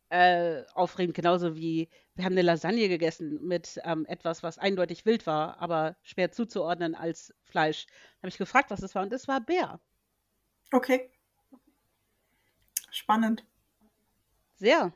[0.09, 5.27] äh, aufregend, genauso wie wir haben eine Lasagne gegessen mit ähm, etwas, was eindeutig wild
[5.27, 7.85] war, aber schwer zuzuordnen als Fleisch.
[7.85, 9.79] Da habe ich gefragt, was es war und es war Bär.
[10.71, 11.11] Okay.
[12.89, 13.45] Spannend.
[14.55, 14.91] Sehr.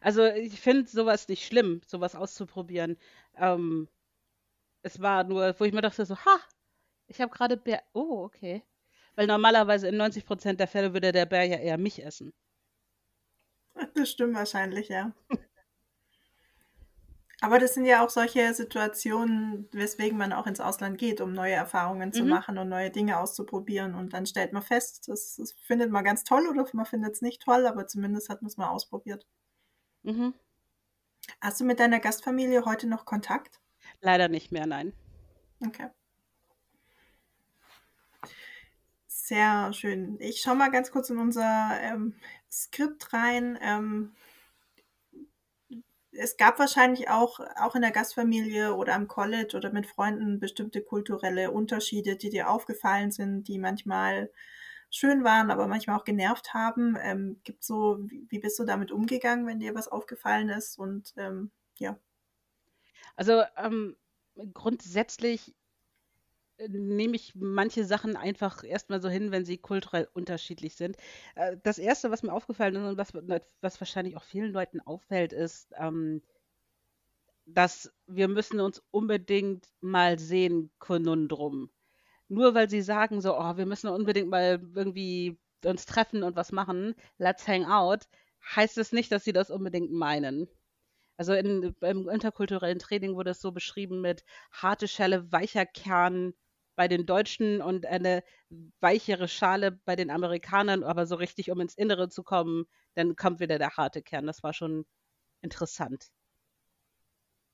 [0.00, 2.96] Also ich finde sowas nicht schlimm, sowas auszuprobieren.
[3.36, 3.88] Ähm,
[4.82, 6.40] es war nur, wo ich mir dachte so, ha,
[7.06, 7.82] ich habe gerade Bär.
[7.92, 8.62] Oh, okay.
[9.14, 12.32] Weil normalerweise in 90 Prozent der Fälle würde der Bär ja eher mich essen.
[13.94, 15.12] Das stimmt wahrscheinlich, ja.
[17.42, 21.54] Aber das sind ja auch solche Situationen, weswegen man auch ins Ausland geht, um neue
[21.54, 22.28] Erfahrungen zu mhm.
[22.28, 23.96] machen und neue Dinge auszuprobieren.
[23.96, 27.20] Und dann stellt man fest, das, das findet man ganz toll oder man findet es
[27.20, 29.26] nicht toll, aber zumindest hat man es mal ausprobiert.
[30.04, 30.34] Mhm.
[31.40, 33.60] Hast du mit deiner Gastfamilie heute noch Kontakt?
[34.00, 34.92] Leider nicht mehr, nein.
[35.66, 35.88] Okay.
[39.24, 40.16] Sehr schön.
[40.18, 42.16] Ich schaue mal ganz kurz in unser ähm,
[42.50, 43.56] Skript rein.
[43.62, 44.16] Ähm,
[46.10, 50.82] es gab wahrscheinlich auch, auch in der Gastfamilie oder am College oder mit Freunden bestimmte
[50.82, 54.28] kulturelle Unterschiede, die dir aufgefallen sind, die manchmal
[54.90, 56.96] schön waren, aber manchmal auch genervt haben.
[57.00, 60.80] Ähm, gibt so, wie, wie, bist du damit umgegangen, wenn dir was aufgefallen ist?
[60.80, 61.96] Und ähm, ja.
[63.14, 63.96] Also ähm,
[64.52, 65.54] grundsätzlich
[66.68, 70.96] nehme ich manche Sachen einfach erstmal so hin, wenn sie kulturell unterschiedlich sind.
[71.34, 73.12] Äh, das Erste, was mir aufgefallen ist und was,
[73.60, 76.22] was wahrscheinlich auch vielen Leuten auffällt, ist, ähm,
[77.46, 81.70] dass wir müssen uns unbedingt mal sehen, Konundrum.
[82.28, 86.52] Nur weil sie sagen so, oh, wir müssen unbedingt mal irgendwie uns treffen und was
[86.52, 88.08] machen, let's hang out,
[88.56, 90.48] heißt es nicht, dass sie das unbedingt meinen.
[91.16, 96.34] Also in, beim interkulturellen Training wurde es so beschrieben mit harte Schelle, weicher Kern,
[96.74, 98.22] bei den Deutschen und eine
[98.80, 103.40] weichere Schale bei den Amerikanern, aber so richtig, um ins Innere zu kommen, dann kommt
[103.40, 104.26] wieder der harte Kern.
[104.26, 104.86] Das war schon
[105.42, 106.10] interessant.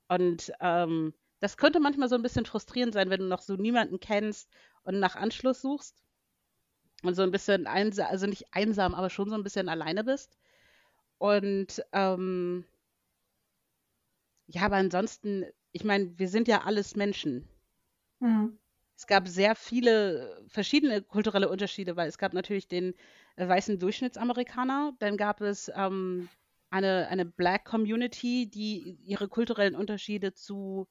[0.08, 4.00] Und ähm, das könnte manchmal so ein bisschen frustrierend sein, wenn du noch so niemanden
[4.00, 4.50] kennst
[4.82, 6.02] und nach Anschluss suchst
[7.02, 10.38] und so ein bisschen einsam, also nicht einsam, aber schon so ein bisschen alleine bist.
[11.18, 12.64] Und ähm,
[14.46, 17.48] ja, aber ansonsten, ich meine, wir sind ja alles Menschen.
[18.20, 18.58] Mhm.
[18.98, 22.94] Es gab sehr viele verschiedene kulturelle Unterschiede, weil es gab natürlich den
[23.36, 26.28] äh, weißen Durchschnittsamerikaner, dann gab es ähm,
[26.68, 30.88] eine, eine Black Community, die ihre kulturellen Unterschiede zu,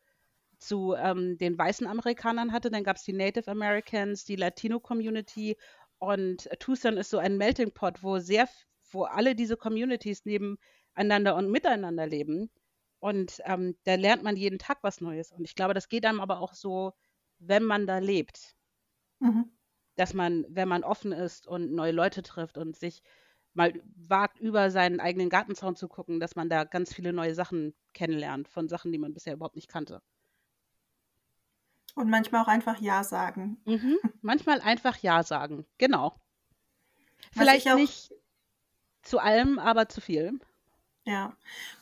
[0.58, 2.72] zu ähm, den weißen Amerikanern hatte.
[2.72, 5.58] Dann gab es die Native Americans, die Latino Community
[6.00, 8.48] und Tucson ist so ein Melting Pot, wo sehr,
[8.90, 12.52] wo alle diese Communities nebeneinander und miteinander leben.
[13.00, 15.34] Und ähm, da lernt man jeden Tag was Neues.
[15.34, 16.94] Und ich glaube, das geht einem aber auch so
[17.40, 18.56] wenn man da lebt.
[19.20, 19.52] Mhm.
[19.96, 23.02] Dass man, wenn man offen ist und neue Leute trifft und sich
[23.54, 27.74] mal wagt, über seinen eigenen Gartenzaun zu gucken, dass man da ganz viele neue Sachen
[27.94, 30.02] kennenlernt, von Sachen, die man bisher überhaupt nicht kannte.
[31.96, 33.60] Und manchmal auch einfach Ja sagen.
[33.66, 33.98] Mhm.
[34.22, 36.16] Manchmal einfach Ja sagen, genau.
[37.32, 38.14] Vielleicht nicht
[39.02, 40.40] zu allem, aber zu viel.
[41.08, 41.32] Ja,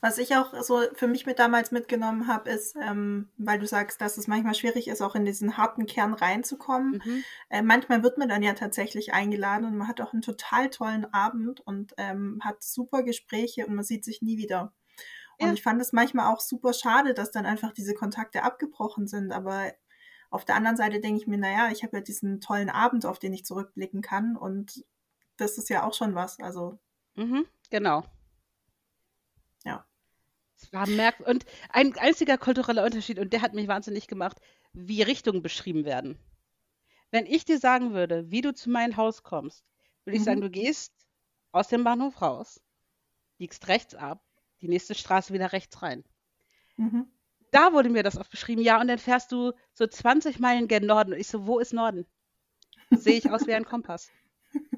[0.02, 4.00] was ich auch so für mich mit damals mitgenommen habe, ist, ähm, weil du sagst,
[4.00, 7.02] dass es manchmal schwierig ist, auch in diesen harten Kern reinzukommen.
[7.04, 7.24] Mhm.
[7.50, 11.12] Äh, manchmal wird man dann ja tatsächlich eingeladen und man hat auch einen total tollen
[11.12, 14.74] Abend und ähm, hat super Gespräche und man sieht sich nie wieder.
[15.40, 15.54] Und ja.
[15.54, 19.32] ich fand es manchmal auch super schade, dass dann einfach diese Kontakte abgebrochen sind.
[19.32, 19.74] Aber
[20.30, 23.18] auf der anderen Seite denke ich mir, naja, ich habe ja diesen tollen Abend, auf
[23.18, 24.86] den ich zurückblicken kann und
[25.36, 26.40] das ist ja auch schon was.
[26.40, 26.78] Also.
[27.16, 28.04] Mhm, genau.
[30.58, 31.36] Es war merkwürdig.
[31.36, 34.40] Und ein einziger kultureller Unterschied, und der hat mich wahnsinnig gemacht,
[34.74, 36.18] wie Richtungen beschrieben werden.
[37.12, 39.64] Wenn ich dir sagen würde, wie du zu meinem Haus kommst,
[40.04, 40.26] würde ich mhm.
[40.26, 40.94] sagen, du gehst
[41.52, 42.62] aus dem Bahnhof raus,
[43.38, 44.24] biegst rechts ab,
[44.62, 46.04] die nächste Straße wieder rechts rein.
[46.78, 47.08] Mhm.
[47.52, 50.86] Da wurde mir das oft beschrieben, ja, und dann fährst du so 20 Meilen gen
[50.86, 51.14] Norden.
[51.14, 52.06] Und ich so, wo ist Norden?
[52.92, 54.10] Sehe ich aus wie ein Kompass.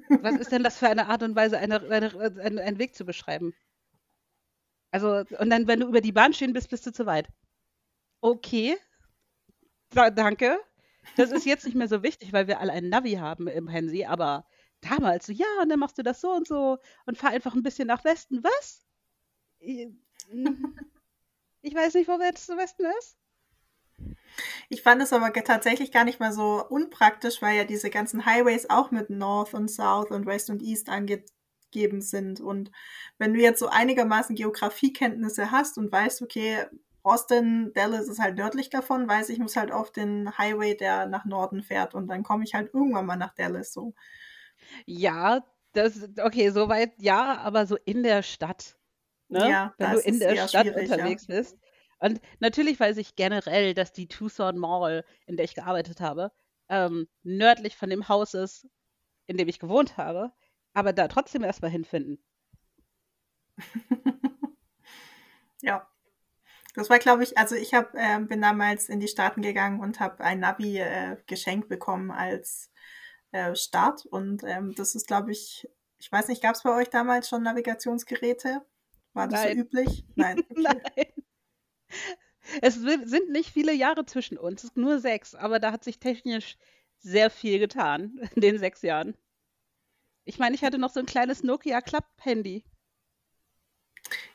[0.09, 3.05] Was ist denn das für eine Art und Weise, eine, eine, eine, einen Weg zu
[3.05, 3.53] beschreiben?
[4.91, 7.27] Also, und dann, wenn du über die Bahn stehen bist, bist du zu weit.
[8.21, 8.77] Okay.
[9.89, 10.59] Da, danke.
[11.15, 14.05] Das ist jetzt nicht mehr so wichtig, weil wir alle einen Navi haben im Hansi,
[14.05, 14.45] aber
[14.81, 17.63] damals so, ja, und dann machst du das so und so und fahr einfach ein
[17.63, 18.43] bisschen nach Westen.
[18.43, 18.85] Was?
[21.63, 23.17] Ich, weiß nicht, wo Westen ist.
[24.69, 28.69] Ich fand es aber tatsächlich gar nicht mal so unpraktisch, weil ja diese ganzen Highways
[28.69, 31.25] auch mit North und South und West und East ange
[31.71, 32.39] geben sind.
[32.41, 32.71] Und
[33.17, 36.65] wenn du jetzt so einigermaßen Geografiekenntnisse hast und weißt, okay,
[37.03, 41.25] Austin, Dallas ist halt nördlich davon, weiß ich, muss halt auf den Highway, der nach
[41.25, 43.93] Norden fährt und dann komme ich halt irgendwann mal nach Dallas so.
[44.85, 48.77] Ja, das, okay, soweit ja, aber so in der Stadt.
[49.29, 49.49] Ne?
[49.49, 51.35] Ja, wenn du in der Stadt unterwegs ja.
[51.35, 51.57] bist.
[51.99, 56.31] Und natürlich weiß ich generell, dass die Tucson Mall, in der ich gearbeitet habe,
[56.69, 58.67] ähm, nördlich von dem Haus ist,
[59.27, 60.31] in dem ich gewohnt habe
[60.77, 62.19] aber da trotzdem erstmal hinfinden.
[65.61, 65.89] ja.
[66.75, 69.99] Das war, glaube ich, also ich hab, äh, bin damals in die Staaten gegangen und
[69.99, 72.71] habe ein Navi äh, geschenkt bekommen als
[73.31, 74.05] äh, Start.
[74.05, 77.41] Und ähm, das ist, glaube ich, ich weiß nicht, gab es bei euch damals schon
[77.41, 78.63] Navigationsgeräte?
[79.13, 79.57] War das Nein.
[79.57, 80.05] so üblich?
[80.15, 80.43] Nein.
[80.51, 80.61] Okay.
[80.61, 81.23] Nein.
[82.61, 86.57] Es sind nicht viele Jahre zwischen uns, nur sechs, aber da hat sich technisch
[86.99, 89.17] sehr viel getan in den sechs Jahren.
[90.27, 92.65] Ich meine, ich hatte noch so ein kleines Nokia Club-Handy.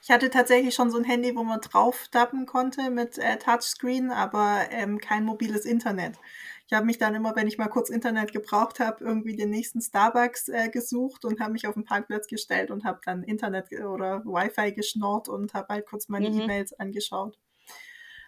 [0.02, 4.10] Ich hatte tatsächlich schon so ein Handy, wo man drauf tappen konnte mit äh, Touchscreen,
[4.10, 6.18] aber ähm, kein mobiles Internet.
[6.66, 9.82] Ich habe mich dann immer, wenn ich mal kurz Internet gebraucht habe, irgendwie den nächsten
[9.82, 14.24] Starbucks äh, gesucht und habe mich auf den Parkplatz gestellt und habe dann Internet oder
[14.24, 16.40] Wi-Fi geschnort und habe halt kurz meine mhm.
[16.40, 17.38] E-Mails angeschaut.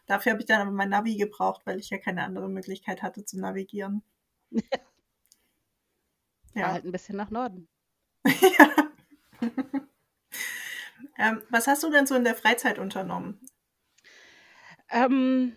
[0.05, 3.25] Dafür habe ich dann aber mein Navi gebraucht, weil ich ja keine andere Möglichkeit hatte
[3.25, 4.03] zu navigieren.
[6.55, 6.73] Ja.
[6.73, 7.69] halt ein bisschen nach Norden.
[8.27, 8.91] ja.
[11.19, 13.41] ähm, was hast du denn so in der Freizeit unternommen?
[14.91, 15.55] Ähm,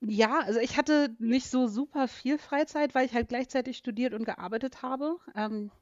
[0.00, 4.24] ja, also ich hatte nicht so super viel Freizeit, weil ich halt gleichzeitig studiert und
[4.24, 5.18] gearbeitet habe.
[5.34, 5.72] Ähm,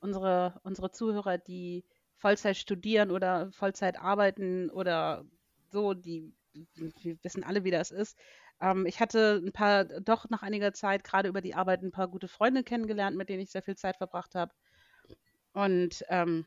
[0.00, 1.84] unsere, unsere Zuhörer, die
[2.16, 5.24] Vollzeit studieren oder Vollzeit arbeiten oder
[5.70, 8.18] so, die, die wissen alle, wie das ist.
[8.60, 12.08] Ähm, ich hatte ein paar, doch nach einiger Zeit, gerade über die Arbeit, ein paar
[12.08, 14.52] gute Freunde kennengelernt, mit denen ich sehr viel Zeit verbracht habe.
[15.52, 16.46] Und ähm,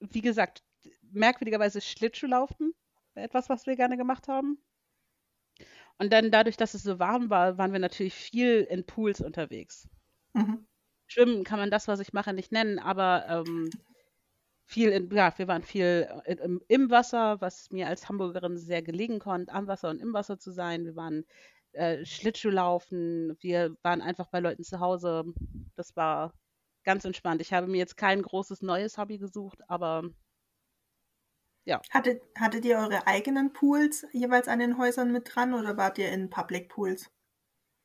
[0.00, 0.62] wie gesagt,
[1.12, 2.74] merkwürdigerweise Schlittschuhlaufen,
[3.14, 4.58] etwas, was wir gerne gemacht haben.
[5.98, 9.88] Und dann dadurch, dass es so warm war, waren wir natürlich viel in Pools unterwegs.
[10.32, 10.66] Mhm.
[11.06, 13.70] Schwimmen kann man das, was ich mache, nicht nennen, aber ähm,
[14.70, 18.82] viel in, ja, wir waren viel in, im, im, Wasser, was mir als Hamburgerin sehr
[18.82, 20.84] gelegen kommt, am Wasser und im Wasser zu sein.
[20.84, 21.24] Wir waren
[21.72, 25.24] äh, Schlittschuhlaufen, wir waren einfach bei Leuten zu Hause.
[25.74, 26.32] Das war
[26.84, 27.42] ganz entspannt.
[27.42, 30.04] Ich habe mir jetzt kein großes neues Hobby gesucht, aber
[31.64, 31.80] ja.
[31.90, 36.12] Hattet, hattet ihr eure eigenen Pools jeweils an den Häusern mit dran oder wart ihr
[36.12, 37.10] in Public Pools?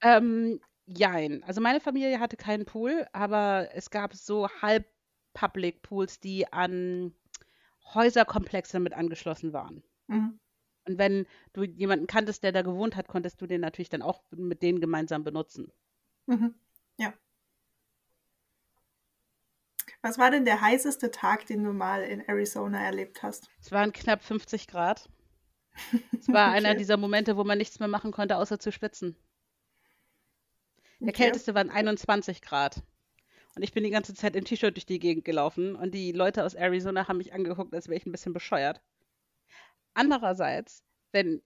[0.02, 1.44] Ähm, jein.
[1.46, 4.86] Also meine Familie hatte keinen Pool, aber es gab so halb
[5.36, 7.14] Public Pools, die an
[7.94, 9.84] Häuserkomplexe mit angeschlossen waren.
[10.08, 10.40] Mhm.
[10.88, 14.24] Und wenn du jemanden kanntest, der da gewohnt hat, konntest du den natürlich dann auch
[14.32, 15.72] mit denen gemeinsam benutzen.
[16.26, 16.56] Mhm.
[16.98, 17.14] Ja.
[20.02, 23.50] Was war denn der heißeste Tag, den du mal in Arizona erlebt hast?
[23.60, 25.10] Es waren knapp 50 Grad.
[26.18, 26.58] Es war okay.
[26.58, 29.18] einer dieser Momente, wo man nichts mehr machen konnte, außer zu schwitzen.
[31.00, 31.24] Der okay.
[31.24, 32.82] kälteste waren 21 Grad.
[33.56, 36.44] Und ich bin die ganze Zeit im T-Shirt durch die Gegend gelaufen und die Leute
[36.44, 38.82] aus Arizona haben mich angeguckt, als wäre ich ein bisschen bescheuert.
[39.94, 41.42] Andererseits, wenn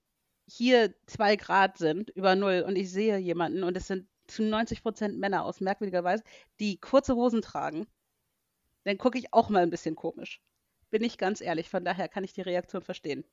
[0.47, 4.81] hier zwei Grad sind über Null und ich sehe jemanden und es sind zu 90
[4.81, 6.23] Prozent Männer aus merkwürdigerweise,
[6.59, 7.87] die kurze Hosen tragen,
[8.85, 10.41] dann gucke ich auch mal ein bisschen komisch.
[10.89, 13.23] Bin ich ganz ehrlich, von daher kann ich die Reaktion verstehen.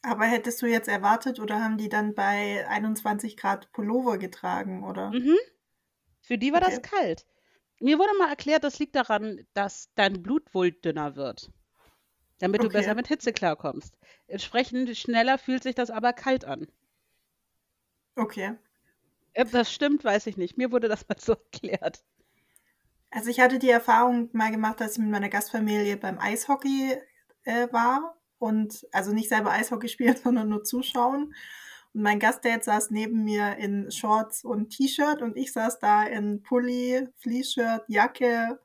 [0.00, 5.10] Aber hättest du jetzt erwartet oder haben die dann bei 21 Grad Pullover getragen, oder?
[5.10, 5.36] Mhm.
[6.20, 6.70] Für die war okay.
[6.70, 7.26] das kalt.
[7.80, 11.50] Mir wurde mal erklärt, das liegt daran, dass dein Blut wohl dünner wird.
[12.38, 12.68] Damit okay.
[12.68, 13.96] du besser mit Hitze klarkommst.
[14.26, 16.66] Entsprechend schneller fühlt sich das aber kalt an.
[18.16, 18.56] Okay.
[19.36, 20.58] Ob das stimmt, weiß ich nicht.
[20.58, 22.04] Mir wurde das mal so erklärt.
[23.10, 26.96] Also ich hatte die Erfahrung mal gemacht, dass ich mit meiner Gastfamilie beim Eishockey
[27.44, 31.34] äh, war und also nicht selber Eishockey spielen, sondern nur zuschauen.
[31.94, 36.42] Und mein Gastdate saß neben mir in Shorts und T-Shirt und ich saß da in
[36.42, 38.60] Pulli, Fleece-Shirt, Jacke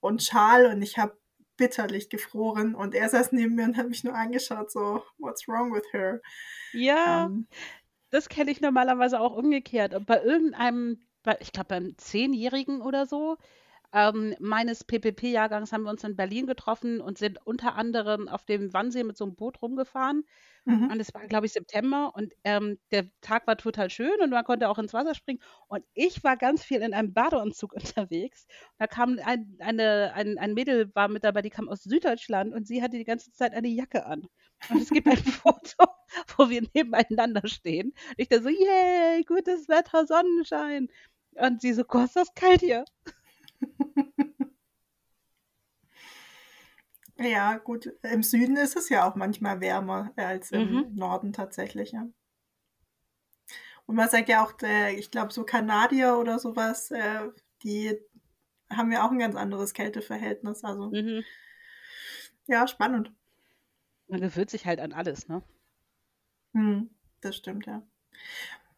[0.00, 1.16] und Schal und ich habe
[1.56, 5.72] bitterlich gefroren und er saß neben mir und hat mich nur angeschaut, so, what's wrong
[5.72, 6.20] with her?
[6.72, 7.46] Ja, ähm,
[8.10, 9.94] das kenne ich normalerweise auch umgekehrt.
[9.94, 11.06] Und bei irgendeinem,
[11.40, 13.38] ich glaube beim Zehnjährigen oder so,
[13.92, 18.72] ähm, meines PPP-Jahrgangs haben wir uns in Berlin getroffen und sind unter anderem auf dem
[18.72, 20.24] Wannsee mit so einem Boot rumgefahren.
[20.64, 20.90] Mhm.
[20.90, 24.44] Und es war, glaube ich, September und ähm, der Tag war total schön und man
[24.44, 25.40] konnte auch ins Wasser springen.
[25.66, 28.46] Und ich war ganz viel in einem Badeanzug unterwegs.
[28.78, 32.66] Da kam ein, eine, ein, ein Mädel war mit dabei, die kam aus Süddeutschland und
[32.66, 34.26] sie hatte die ganze Zeit eine Jacke an.
[34.70, 35.86] Und es gibt ein Foto,
[36.36, 37.88] wo wir nebeneinander stehen.
[37.88, 40.88] Und ich da so, yay, gutes Wetter, Sonnenschein.
[41.34, 42.84] Und sie so, Gott, ist das kalt hier.
[47.18, 47.92] Ja, gut.
[48.02, 50.94] Im Süden ist es ja auch manchmal wärmer als im mhm.
[50.94, 52.06] Norden tatsächlich, ja.
[53.86, 57.28] Und man sagt ja auch, äh, ich glaube, so Kanadier oder sowas, äh,
[57.62, 57.98] die
[58.70, 60.64] haben ja auch ein ganz anderes Kälteverhältnis.
[60.64, 61.22] Also, mhm.
[62.46, 63.12] ja, spannend.
[64.08, 65.42] Man gewöhnt sich halt an alles, ne?
[66.54, 67.82] Hm, das stimmt, ja.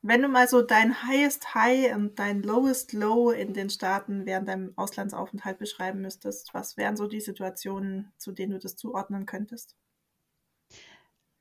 [0.07, 4.47] Wenn du mal so dein Highest High und dein Lowest Low in den Staaten während
[4.47, 9.75] deinem Auslandsaufenthalt beschreiben müsstest, was wären so die Situationen, zu denen du das zuordnen könntest?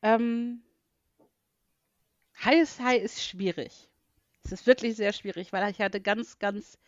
[0.02, 0.63] Ähm,
[2.41, 3.89] Highest High ist schwierig.
[4.45, 6.80] Es ist wirklich sehr schwierig, weil ich hatte ganz, ganz,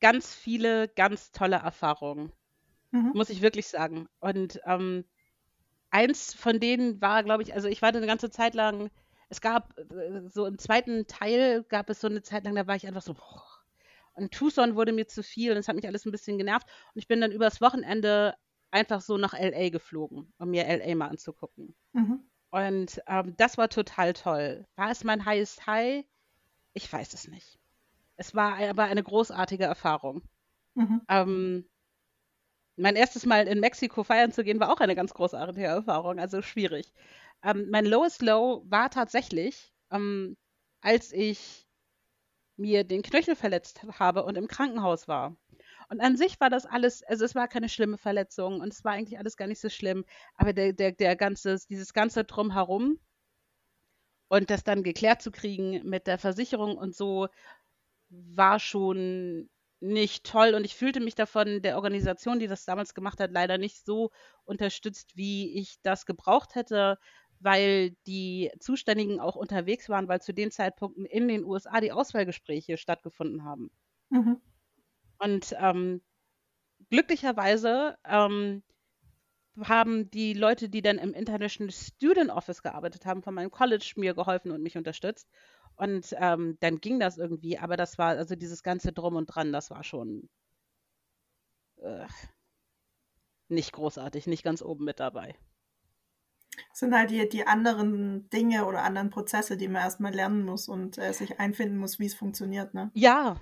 [0.00, 2.32] ganz viele ganz tolle Erfahrungen.
[2.90, 3.12] Mhm.
[3.14, 4.08] Muss ich wirklich sagen.
[4.20, 5.06] Und ähm,
[5.88, 8.90] eins von denen war, glaube ich, also ich war eine ganze Zeit lang
[9.28, 12.76] es gab äh, so im zweiten Teil gab es so eine Zeit lang, da war
[12.76, 13.44] ich einfach so, boah.
[14.14, 16.68] Und Tucson wurde mir zu viel und es hat mich alles ein bisschen genervt.
[16.94, 18.34] Und ich bin dann übers Wochenende
[18.70, 21.74] einfach so nach LA geflogen, um mir LA mal anzugucken.
[21.92, 22.20] Mhm.
[22.50, 24.66] Und ähm, das war total toll.
[24.76, 26.04] War es mein highest high?
[26.72, 27.58] Ich weiß es nicht.
[28.16, 30.22] Es war aber eine großartige Erfahrung.
[30.74, 31.02] Mhm.
[31.08, 31.68] Ähm,
[32.76, 36.42] mein erstes Mal in Mexiko feiern zu gehen, war auch eine ganz großartige Erfahrung, also
[36.42, 36.92] schwierig.
[37.44, 40.36] Ähm, mein Lowest Low war tatsächlich, ähm,
[40.80, 41.66] als ich
[42.56, 45.36] mir den Knöchel verletzt habe und im Krankenhaus war.
[45.90, 48.92] Und an sich war das alles, also es war keine schlimme Verletzung und es war
[48.92, 50.04] eigentlich alles gar nicht so schlimm,
[50.36, 52.98] aber der, der, der ganze, dieses ganze Drumherum
[54.28, 57.28] und das dann geklärt zu kriegen mit der Versicherung und so
[58.08, 63.20] war schon nicht toll und ich fühlte mich davon der Organisation, die das damals gemacht
[63.20, 64.10] hat, leider nicht so
[64.44, 66.98] unterstützt, wie ich das gebraucht hätte,
[67.44, 72.78] weil die Zuständigen auch unterwegs waren, weil zu den Zeitpunkten in den USA die Auswahlgespräche
[72.78, 73.70] stattgefunden haben.
[74.08, 74.40] Mhm.
[75.18, 76.00] Und ähm,
[76.88, 78.62] glücklicherweise ähm,
[79.60, 84.14] haben die Leute, die dann im International Student Office gearbeitet haben, von meinem College mir
[84.14, 85.28] geholfen und mich unterstützt.
[85.76, 89.52] Und ähm, dann ging das irgendwie, aber das war, also dieses ganze Drum und Dran,
[89.52, 90.30] das war schon
[91.76, 92.06] äh,
[93.48, 95.36] nicht großartig, nicht ganz oben mit dabei.
[96.70, 100.68] Das sind halt die, die anderen Dinge oder anderen Prozesse, die man erstmal lernen muss
[100.68, 102.90] und äh, sich einfinden muss, wie es funktioniert, ne?
[102.94, 103.40] Ja,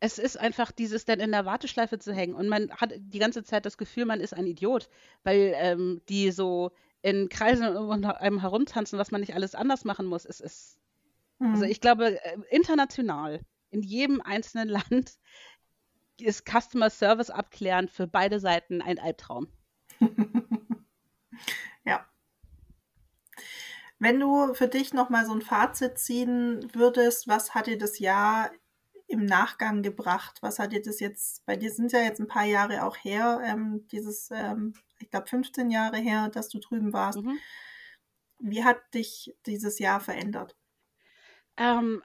[0.00, 3.44] es ist einfach dieses dann in der Warteschleife zu hängen und man hat die ganze
[3.44, 4.88] Zeit das Gefühl, man ist ein Idiot,
[5.24, 6.72] weil ähm, die so
[7.02, 10.24] in Kreisen um einem herumtanzen, was man nicht alles anders machen muss.
[10.24, 10.78] Es ist,
[11.38, 11.52] mhm.
[11.52, 13.40] also ich glaube, äh, international,
[13.70, 15.18] in jedem einzelnen Land
[16.20, 19.48] ist Customer Service abklären für beide Seiten ein Albtraum.
[21.84, 22.06] ja.
[24.00, 28.50] Wenn du für dich nochmal so ein Fazit ziehen würdest, was hat dir das Jahr
[29.06, 30.38] im Nachgang gebracht?
[30.40, 33.40] Was hat dir das jetzt, bei dir sind ja jetzt ein paar Jahre auch her,
[33.44, 37.20] ähm, dieses, ähm, ich glaube 15 Jahre her, dass du drüben warst.
[37.20, 37.38] Mhm.
[38.38, 40.56] Wie hat dich dieses Jahr verändert?
[41.58, 42.02] Ähm,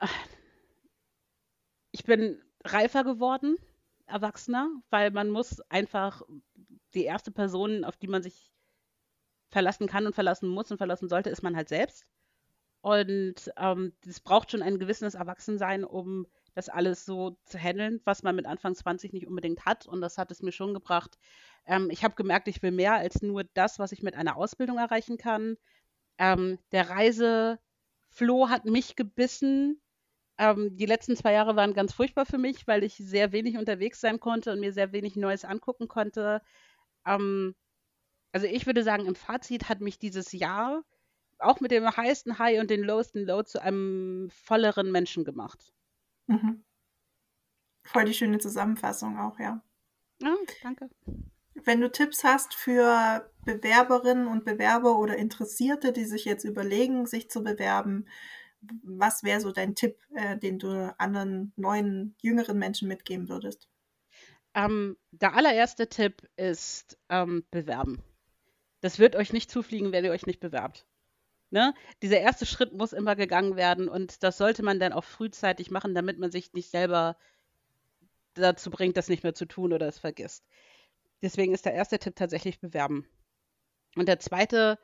[1.92, 3.56] ich bin reifer geworden,
[4.04, 6.20] erwachsener, weil man muss einfach
[6.92, 8.52] die erste Person, auf die man sich
[9.50, 12.06] verlassen kann und verlassen muss und verlassen sollte, ist man halt selbst.
[12.80, 18.22] Und ähm, es braucht schon ein gewisses Erwachsensein, um das alles so zu handeln, was
[18.22, 19.86] man mit Anfang 20 nicht unbedingt hat.
[19.86, 21.18] Und das hat es mir schon gebracht.
[21.66, 24.78] Ähm, ich habe gemerkt, ich will mehr als nur das, was ich mit einer Ausbildung
[24.78, 25.56] erreichen kann.
[26.18, 29.80] Ähm, der Reisefloh hat mich gebissen.
[30.38, 34.00] Ähm, die letzten zwei Jahre waren ganz furchtbar für mich, weil ich sehr wenig unterwegs
[34.00, 36.40] sein konnte und mir sehr wenig Neues angucken konnte.
[37.04, 37.54] Ähm,
[38.32, 40.82] also ich würde sagen, im Fazit hat mich dieses Jahr
[41.38, 45.72] auch mit dem heißen High und den lowsten Low zu einem volleren Menschen gemacht.
[46.26, 46.64] Mhm.
[47.84, 49.62] Voll die schöne Zusammenfassung auch, ja.
[50.20, 50.88] Ja, danke.
[51.54, 57.30] Wenn du Tipps hast für Bewerberinnen und Bewerber oder Interessierte, die sich jetzt überlegen, sich
[57.30, 58.06] zu bewerben,
[58.82, 63.68] was wäre so dein Tipp, äh, den du anderen neuen, jüngeren Menschen mitgeben würdest?
[64.54, 68.02] Ähm, der allererste Tipp ist ähm, bewerben.
[68.80, 70.86] Das wird euch nicht zufliegen, wenn ihr euch nicht bewerbt.
[71.50, 71.74] Ne?
[72.02, 75.94] Dieser erste Schritt muss immer gegangen werden und das sollte man dann auch frühzeitig machen,
[75.94, 77.16] damit man sich nicht selber
[78.34, 80.44] dazu bringt, das nicht mehr zu tun oder es vergisst.
[81.22, 83.06] Deswegen ist der erste Tipp tatsächlich bewerben.
[83.96, 84.78] Und der zweite,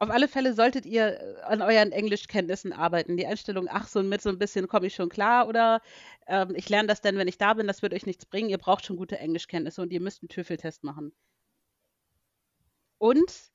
[0.00, 3.16] auf alle Fälle solltet ihr äh, an euren Englischkenntnissen arbeiten.
[3.16, 5.80] Die Einstellung, ach, so mit so ein bisschen komme ich schon klar oder
[6.26, 8.50] ähm, ich lerne das dann, wenn ich da bin, das wird euch nichts bringen.
[8.50, 11.12] Ihr braucht schon gute Englischkenntnisse und ihr müsst einen TÜFEL-Test machen.
[12.98, 13.50] Und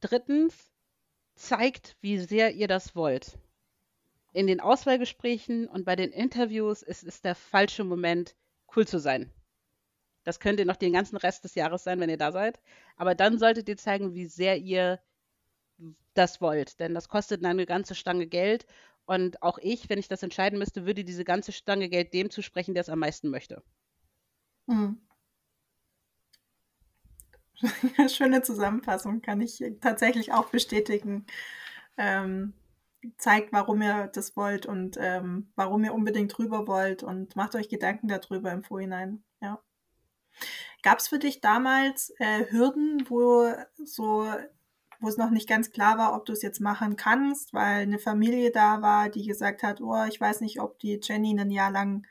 [0.00, 0.70] Drittens,
[1.34, 3.38] zeigt, wie sehr ihr das wollt.
[4.32, 8.36] In den Auswahlgesprächen und bei den Interviews ist es der falsche Moment,
[8.74, 9.32] cool zu sein.
[10.24, 12.60] Das könnt ihr noch den ganzen Rest des Jahres sein, wenn ihr da seid.
[12.96, 15.00] Aber dann solltet ihr zeigen, wie sehr ihr
[16.14, 16.78] das wollt.
[16.80, 18.66] Denn das kostet eine ganze Stange Geld.
[19.06, 22.74] Und auch ich, wenn ich das entscheiden müsste, würde diese ganze Stange Geld dem zusprechen,
[22.74, 23.62] der es am meisten möchte.
[24.66, 25.00] Mhm.
[28.08, 31.26] Schöne Zusammenfassung, kann ich tatsächlich auch bestätigen.
[31.96, 32.52] Ähm,
[33.18, 37.68] zeigt, warum ihr das wollt und ähm, warum ihr unbedingt drüber wollt und macht euch
[37.68, 39.22] Gedanken darüber im Vorhinein.
[39.40, 39.60] Ja.
[40.82, 43.52] Gab es für dich damals äh, Hürden, wo
[43.84, 44.26] so
[45.00, 47.98] wo es noch nicht ganz klar war, ob du es jetzt machen kannst, weil eine
[47.98, 51.70] Familie da war, die gesagt hat, oh, ich weiß nicht, ob die Jenny ein Jahr
[51.70, 52.06] lang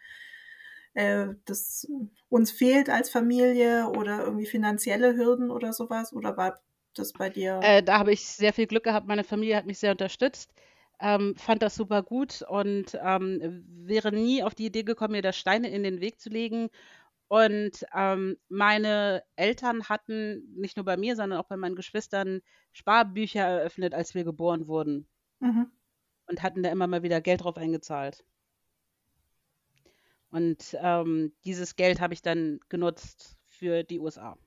[0.95, 1.87] äh, das
[2.29, 6.11] uns fehlt als Familie oder irgendwie finanzielle Hürden oder sowas?
[6.13, 6.59] Oder war
[6.95, 7.59] das bei dir?
[7.61, 9.07] Äh, da habe ich sehr viel Glück gehabt.
[9.07, 10.53] Meine Familie hat mich sehr unterstützt.
[10.99, 15.33] Ähm, fand das super gut und ähm, wäre nie auf die Idee gekommen, mir da
[15.33, 16.69] Steine in den Weg zu legen.
[17.27, 22.41] Und ähm, meine Eltern hatten nicht nur bei mir, sondern auch bei meinen Geschwistern
[22.71, 25.07] Sparbücher eröffnet, als wir geboren wurden.
[25.41, 25.71] Mhm.
[26.27, 28.23] Und hatten da immer mal wieder Geld drauf eingezahlt.
[30.35, 34.37] Und ähm, dieses Geld habe ich dann genutzt für die USA.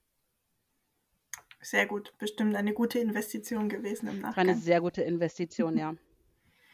[1.62, 4.48] Sehr gut, bestimmt eine gute Investition gewesen im Nachhinein.
[4.48, 5.94] War eine sehr gute Investition, ja.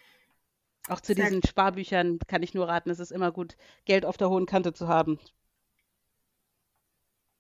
[0.89, 1.49] Auch zu sehr diesen gut.
[1.49, 4.89] Sparbüchern kann ich nur raten, es ist immer gut, Geld auf der hohen Kante zu
[4.89, 5.21] haben.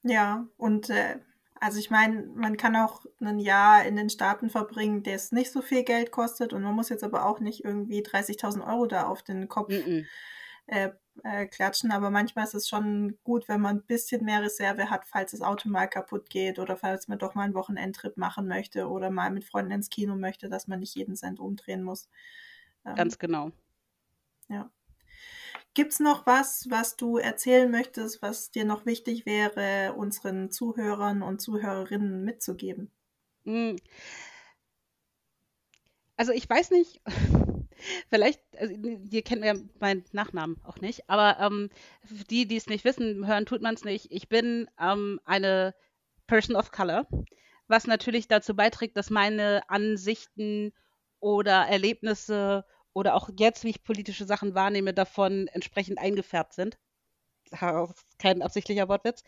[0.04, 1.18] Ja, und äh,
[1.56, 5.50] also ich meine, man kann auch ein Jahr in den Staaten verbringen, der es nicht
[5.50, 9.08] so viel Geld kostet und man muss jetzt aber auch nicht irgendwie 30.000 Euro da
[9.08, 10.06] auf den Kopf mm -mm.
[10.66, 10.92] Äh,
[11.22, 15.06] äh, klatschen, aber manchmal ist es schon gut, wenn man ein bisschen mehr Reserve hat,
[15.06, 18.88] falls das Auto mal kaputt geht oder falls man doch mal einen Wochenendtrip machen möchte
[18.88, 22.08] oder mal mit Freunden ins Kino möchte, dass man nicht jeden Cent umdrehen muss.
[22.84, 23.52] Ähm, Ganz genau.
[24.48, 24.70] Ja.
[25.74, 31.40] Gibt's noch was, was du erzählen möchtest, was dir noch wichtig wäre, unseren Zuhörern und
[31.40, 32.92] Zuhörerinnen mitzugeben?
[33.44, 33.76] Hm.
[36.16, 37.00] Also ich weiß nicht,
[38.08, 41.70] vielleicht, also, ihr kennt ja meinen Nachnamen auch nicht, aber ähm,
[42.30, 44.10] die, die es nicht wissen, hören tut man es nicht.
[44.10, 45.74] Ich bin ähm, eine
[46.26, 47.06] Person of Color,
[47.68, 50.72] was natürlich dazu beiträgt, dass meine Ansichten
[51.20, 56.78] oder Erlebnisse oder auch jetzt, wie ich politische Sachen wahrnehme, davon entsprechend eingefärbt sind.
[58.18, 59.22] Kein absichtlicher Wortwitz.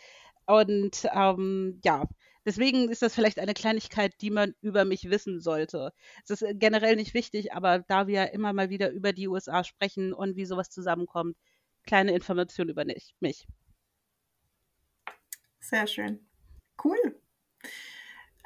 [0.47, 2.05] Und ähm, ja,
[2.47, 5.93] deswegen ist das vielleicht eine Kleinigkeit, die man über mich wissen sollte.
[6.25, 10.15] Es ist generell nicht wichtig, aber da wir immer mal wieder über die USA sprechen
[10.15, 11.37] und wie sowas zusammenkommt,
[11.85, 12.85] kleine Information über
[13.21, 13.47] mich.
[15.61, 16.27] Sehr schön.
[16.83, 17.21] Cool.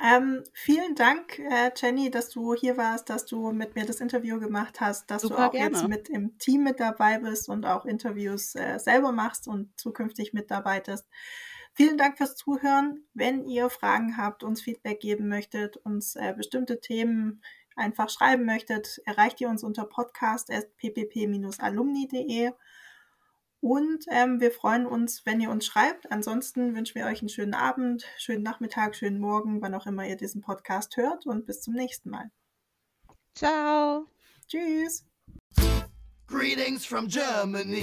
[0.03, 4.40] Ähm, vielen Dank, äh, Jenny, dass du hier warst, dass du mit mir das Interview
[4.40, 5.76] gemacht hast, dass Super du auch gerne.
[5.76, 10.32] jetzt mit im Team mit dabei bist und auch Interviews äh, selber machst und zukünftig
[10.32, 11.07] mitarbeitest.
[11.74, 13.04] Vielen Dank fürs Zuhören.
[13.14, 17.42] Wenn ihr Fragen habt, uns Feedback geben möchtet, uns äh, bestimmte Themen
[17.76, 22.52] einfach schreiben möchtet, erreicht ihr uns unter podcast.ppp-alumni.de.
[23.60, 26.10] Und ähm, wir freuen uns, wenn ihr uns schreibt.
[26.10, 30.16] Ansonsten wünschen wir euch einen schönen Abend, schönen Nachmittag, schönen Morgen, wann auch immer ihr
[30.16, 31.26] diesen Podcast hört.
[31.26, 32.30] Und bis zum nächsten Mal.
[33.34, 34.06] Ciao.
[34.48, 35.04] Tschüss.
[36.26, 37.82] Greetings from Germany.